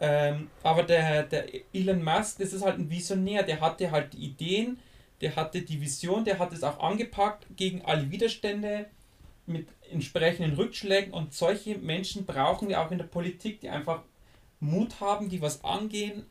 [0.00, 4.26] Ähm, aber der, der Elon Musk, das ist halt ein Visionär, der hatte halt die
[4.26, 4.78] Ideen,
[5.20, 8.86] der hatte die Vision, der hat es auch angepackt gegen alle Widerstände
[9.46, 11.12] mit entsprechenden Rückschlägen.
[11.12, 14.02] Und solche Menschen brauchen wir auch in der Politik, die einfach
[14.60, 16.26] Mut haben, die was angehen,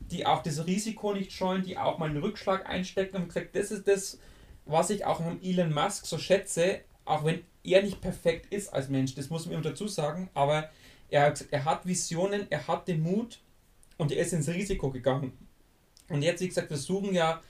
[0.00, 3.70] die auch das Risiko nicht scheuen, die auch mal einen Rückschlag einstecken und gesagt, das
[3.70, 4.18] ist das,
[4.64, 8.88] was ich auch am Elon Musk so schätze, auch wenn er nicht perfekt ist als
[8.88, 10.70] Mensch, das muss man ihm dazu sagen, aber
[11.08, 13.40] er hat, er hat Visionen, er hat den Mut
[13.96, 15.32] und er ist ins Risiko gegangen.
[16.08, 17.42] Und jetzt, wie gesagt, versuchen ja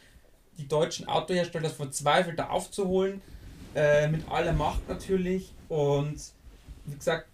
[0.59, 3.21] die deutschen Autohersteller verzweifelt da aufzuholen,
[3.75, 5.53] äh, mit aller Macht natürlich.
[5.69, 6.21] Und
[6.87, 7.29] wie gesagt,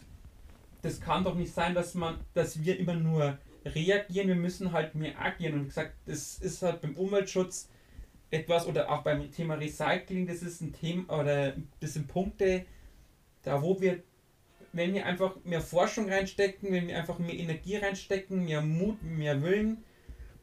[0.83, 4.95] das kann doch nicht sein, dass man, dass wir immer nur reagieren, wir müssen halt
[4.95, 5.55] mehr agieren.
[5.55, 7.68] Und wie gesagt, das ist halt beim Umweltschutz
[8.31, 12.64] etwas oder auch beim Thema Recycling, das ist ein Thema oder das sind Punkte,
[13.43, 14.03] da wo wir,
[14.73, 19.43] wenn wir einfach mehr Forschung reinstecken, wenn wir einfach mehr Energie reinstecken, mehr Mut, mehr
[19.43, 19.85] Willen,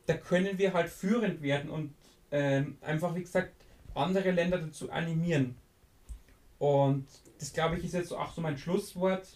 [0.06, 1.94] da können wir halt führend werden und
[2.32, 3.54] äh, einfach, wie gesagt,
[3.96, 5.56] andere Länder dazu animieren.
[6.58, 7.08] Und
[7.40, 9.28] das glaube ich ist jetzt auch so mein Schlusswort.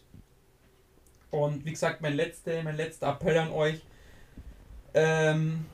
[1.31, 3.81] Und wie gesagt, mein letzter, mein letzter Appell an euch.
[4.93, 5.65] Ähm,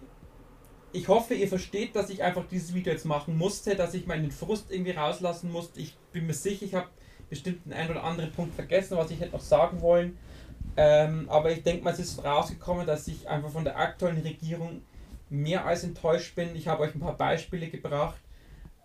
[0.94, 4.32] ich hoffe, ihr versteht, dass ich einfach dieses Video jetzt machen musste, dass ich meinen
[4.32, 5.80] Frust irgendwie rauslassen musste.
[5.82, 6.88] Ich bin mir sicher, ich habe
[7.30, 10.18] bestimmt einen ein oder anderen Punkt vergessen, was ich hätte noch sagen wollen.
[10.78, 14.82] Ähm, aber ich denke mal, es ist rausgekommen, dass ich einfach von der aktuellen Regierung
[15.30, 16.56] mehr als enttäuscht bin.
[16.56, 18.20] Ich habe euch ein paar Beispiele gebracht,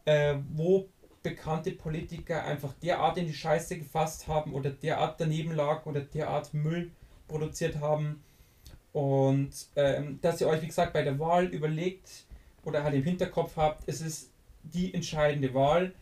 [0.05, 0.89] äh, wo
[1.23, 6.53] bekannte Politiker einfach derart in die Scheiße gefasst haben oder derart daneben lag oder derart
[6.53, 6.91] Müll
[7.27, 8.23] produziert haben.
[8.93, 12.27] Und ähm, dass ihr euch, wie gesagt, bei der Wahl überlegt
[12.63, 14.31] oder halt im Hinterkopf habt, es ist
[14.63, 15.93] die entscheidende Wahl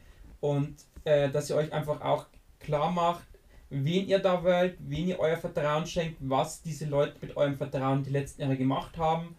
[0.41, 0.75] und
[1.05, 2.27] äh, dass ihr euch einfach auch
[2.61, 3.25] klar macht,
[3.71, 8.03] wen ihr da wählt, wen ihr euer Vertrauen schenkt, was diese Leute mit eurem Vertrauen
[8.03, 9.37] die letzten Jahre gemacht haben.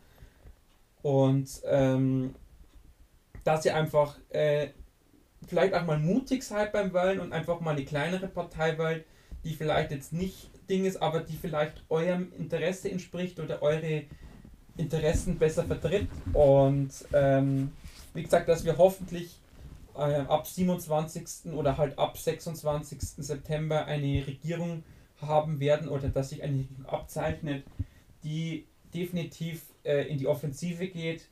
[1.04, 2.34] Und ähm,
[3.44, 4.70] dass ihr einfach äh,
[5.48, 9.06] vielleicht auch mal mutig seid beim Wählen und einfach mal eine kleinere Partei wählt,
[9.44, 14.04] die vielleicht jetzt nicht Ding ist, aber die vielleicht eurem Interesse entspricht oder eure
[14.78, 16.08] Interessen besser vertritt.
[16.32, 17.74] Und ähm,
[18.14, 19.38] wie gesagt, dass wir hoffentlich
[19.96, 21.54] äh, ab 27.
[21.54, 23.00] oder halt ab 26.
[23.18, 24.84] September eine Regierung
[25.22, 27.66] haben werden oder dass sich eine Regierung abzeichnet,
[28.24, 31.28] die definitiv äh, in die Offensive geht,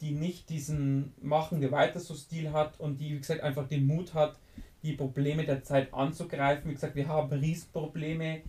[0.00, 3.86] die nicht diesen Machen wir weiter so Stil hat und die, wie gesagt, einfach den
[3.86, 4.38] Mut hat,
[4.82, 6.70] die Probleme der Zeit anzugreifen.
[6.70, 8.42] Wie gesagt, wir haben Riesenprobleme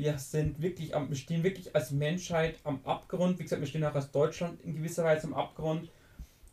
[0.00, 3.38] wir sind wirklich am, wir stehen wirklich als Menschheit am Abgrund.
[3.38, 5.90] Wie gesagt, wir stehen auch als Deutschland in gewisser Weise am Abgrund.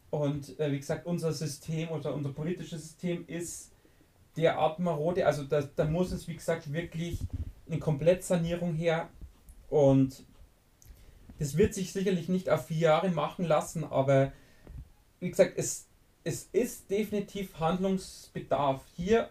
[0.10, 3.72] Und äh, wie gesagt, unser System oder unser politisches System ist
[4.36, 5.26] derart marode.
[5.26, 7.20] Also da, da muss es, wie gesagt, wirklich
[7.68, 9.08] eine Komplettsanierung her.
[9.70, 10.26] Und
[11.40, 14.32] das wird sich sicherlich nicht auf vier Jahre machen lassen, aber
[15.20, 15.88] wie gesagt, es,
[16.24, 18.84] es ist definitiv Handlungsbedarf.
[18.96, 19.30] Hier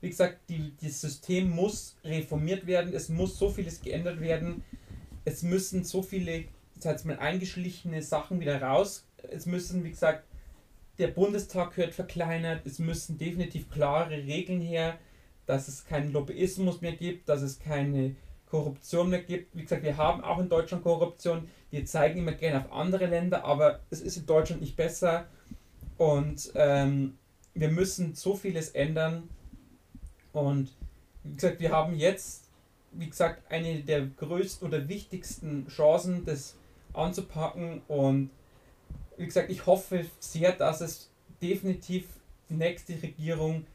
[0.00, 4.62] wie gesagt, die, das System muss reformiert werden, es muss so vieles geändert werden,
[5.24, 6.44] es müssen so viele,
[6.82, 10.24] jetzt mal eingeschlichene Sachen wieder raus, es müssen, wie gesagt,
[10.98, 14.98] der Bundestag wird verkleinert, es müssen definitiv klare Regeln her,
[15.46, 19.56] dass es keinen Lobbyismus mehr gibt, dass es keine Korruption mehr gibt.
[19.56, 21.48] Wie gesagt, wir haben auch in Deutschland Korruption.
[21.70, 25.26] Wir zeigen immer gerne auf andere Länder, aber es ist in Deutschland nicht besser.
[25.98, 27.18] Und ähm,
[27.54, 29.28] wir müssen so vieles ändern.
[30.32, 30.70] Und
[31.24, 32.50] wie gesagt, wir haben jetzt,
[32.92, 36.56] wie gesagt, eine der größten oder wichtigsten Chancen, das
[36.92, 37.82] anzupacken.
[37.88, 38.30] Und
[39.16, 41.10] wie gesagt, ich hoffe sehr, dass es
[41.42, 42.06] definitiv
[42.48, 43.66] die nächste Regierung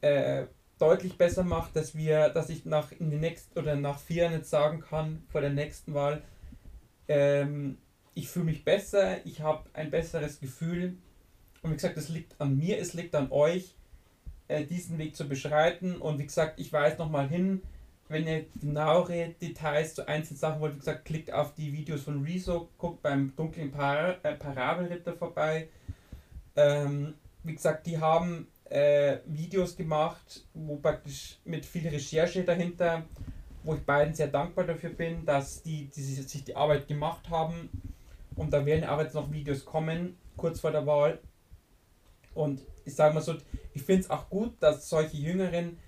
[0.00, 0.46] äh,
[0.78, 4.32] deutlich besser macht, dass wir, dass ich nach in den nächsten oder nach vier Jahren
[4.34, 6.22] jetzt sagen kann, vor der nächsten Wahl,
[7.08, 7.78] ähm,
[8.14, 10.96] ich fühle mich besser, ich habe ein besseres Gefühl.
[11.62, 13.74] Und wie gesagt, es liegt an mir, es liegt an euch
[14.48, 15.96] äh, diesen Weg zu beschreiten.
[15.96, 17.62] Und wie gesagt, ich weise nochmal hin,
[18.08, 22.24] wenn ihr genauere Details zu einzelnen Sachen wollt, wie gesagt, klickt auf die Videos von
[22.24, 25.68] Rezo, guckt beim dunklen Par äh, Parabelritter vorbei.
[26.56, 27.14] Ähm,
[27.44, 33.04] wie gesagt, die haben äh, Videos gemacht, wo praktisch mit viel Recherche dahinter,
[33.62, 37.70] wo ich beiden sehr dankbar dafür bin, dass die, die sich die Arbeit gemacht haben.
[38.36, 41.18] Und da werden auch jetzt noch Videos kommen, kurz vor der Wahl.
[42.34, 43.34] Und ich sage mal so,
[43.74, 45.78] ich finde es auch gut, dass solche Jüngeren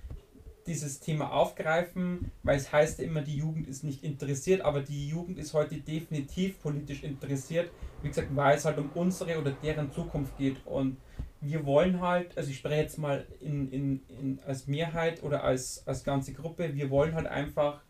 [0.67, 5.09] dieses Thema aufgreifen, weil es heißt ja immer, die Jugend ist nicht interessiert, aber die
[5.09, 7.71] Jugend ist heute definitiv politisch interessiert.
[8.03, 10.65] Wie gesagt, weil es halt um unsere oder deren Zukunft geht.
[10.67, 10.97] Und
[11.41, 15.87] wir wollen halt, also ich spreche jetzt mal in, in, in, als Mehrheit oder als,
[15.87, 17.81] als ganze Gruppe, wir wollen halt einfach,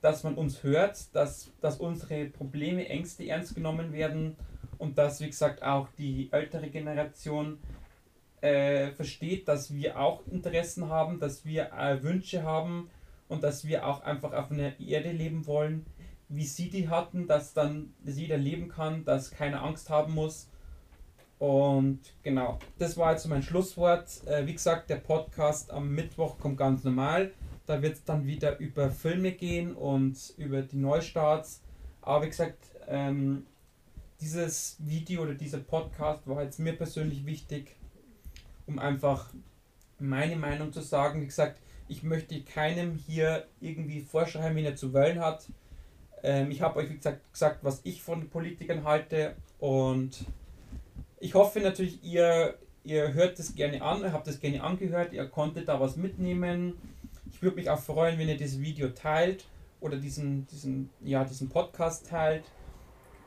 [0.00, 4.36] dass man uns hört, dass, dass unsere Probleme, Ängste ernst genommen werden
[4.76, 7.58] und dass, wie gesagt, auch die ältere Generation
[8.40, 12.90] äh, versteht, dass wir auch Interessen haben, dass wir äh, Wünsche haben
[13.28, 15.86] und dass wir auch einfach auf einer Erde leben wollen,
[16.28, 20.48] wie sie die hatten, dass dann dass jeder leben kann, dass keiner Angst haben muss.
[21.38, 24.26] Und genau, das war jetzt mein Schlusswort.
[24.26, 27.32] Äh, wie gesagt, der Podcast am Mittwoch kommt ganz normal.
[27.66, 31.62] Da wird es dann wieder über Filme gehen und über die Neustarts.
[32.02, 32.58] Aber wie gesagt,
[32.88, 33.46] ähm,
[34.20, 37.76] dieses Video oder dieser Podcast war jetzt mir persönlich wichtig,
[38.66, 39.32] um einfach
[40.00, 41.20] meine Meinung zu sagen.
[41.20, 45.46] Wie gesagt, ich möchte keinem hier irgendwie vorschreiben, wie er zu wählen hat.
[46.22, 50.26] Ähm, ich habe euch, wie gesagt, gesagt, was ich von Politikern halte und
[51.20, 55.68] ich hoffe natürlich, ihr, ihr hört das gerne an, habt das gerne angehört, ihr konntet
[55.68, 56.74] da was mitnehmen.
[57.32, 59.44] Ich würde mich auch freuen, wenn ihr dieses Video teilt
[59.80, 62.44] oder diesen, diesen, ja, diesen Podcast teilt.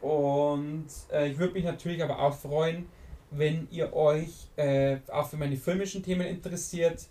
[0.01, 2.87] Und äh, ich würde mich natürlich aber auch freuen,
[3.29, 7.07] wenn ihr euch äh, auch für meine filmischen Themen interessiert.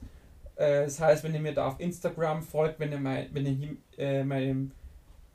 [0.57, 3.77] Äh, das heißt, wenn ihr mir da auf Instagram folgt, wenn ihr, mein, wenn ihr
[3.97, 4.73] äh, meinem,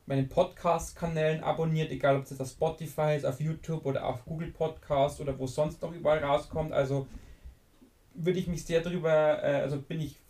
[0.06, 5.20] meinen Podcast-Kanälen abonniert, egal ob es auf Spotify ist, auf YouTube oder auf Google Podcast
[5.20, 6.72] oder wo sonst noch überall rauskommt.
[6.72, 7.06] Also
[8.14, 10.20] würde ich mich sehr darüber, äh, also bin ich,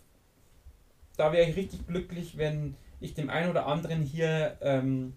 [1.17, 5.15] da wäre ich richtig glücklich, wenn ich dem einen oder anderen hier ähm,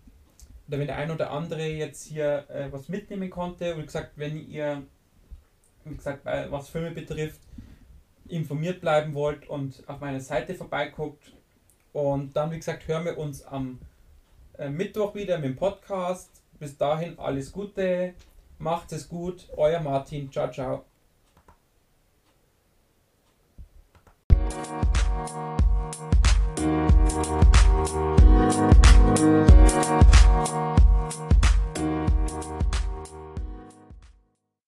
[0.67, 3.75] oder wenn der ein oder andere jetzt hier äh, was mitnehmen konnte.
[3.75, 4.83] Und gesagt, wenn ihr,
[5.85, 7.39] wie gesagt, was Filme betrifft,
[8.27, 11.33] informiert bleiben wollt und auf meiner Seite vorbeiguckt.
[11.91, 13.88] Und dann, wie gesagt, hören wir uns am äh,
[14.59, 16.29] äh, Mittwoch wieder mit dem Podcast.
[16.59, 18.13] Bis dahin alles Gute,
[18.57, 20.83] macht es gut, euer Martin, ciao, ciao.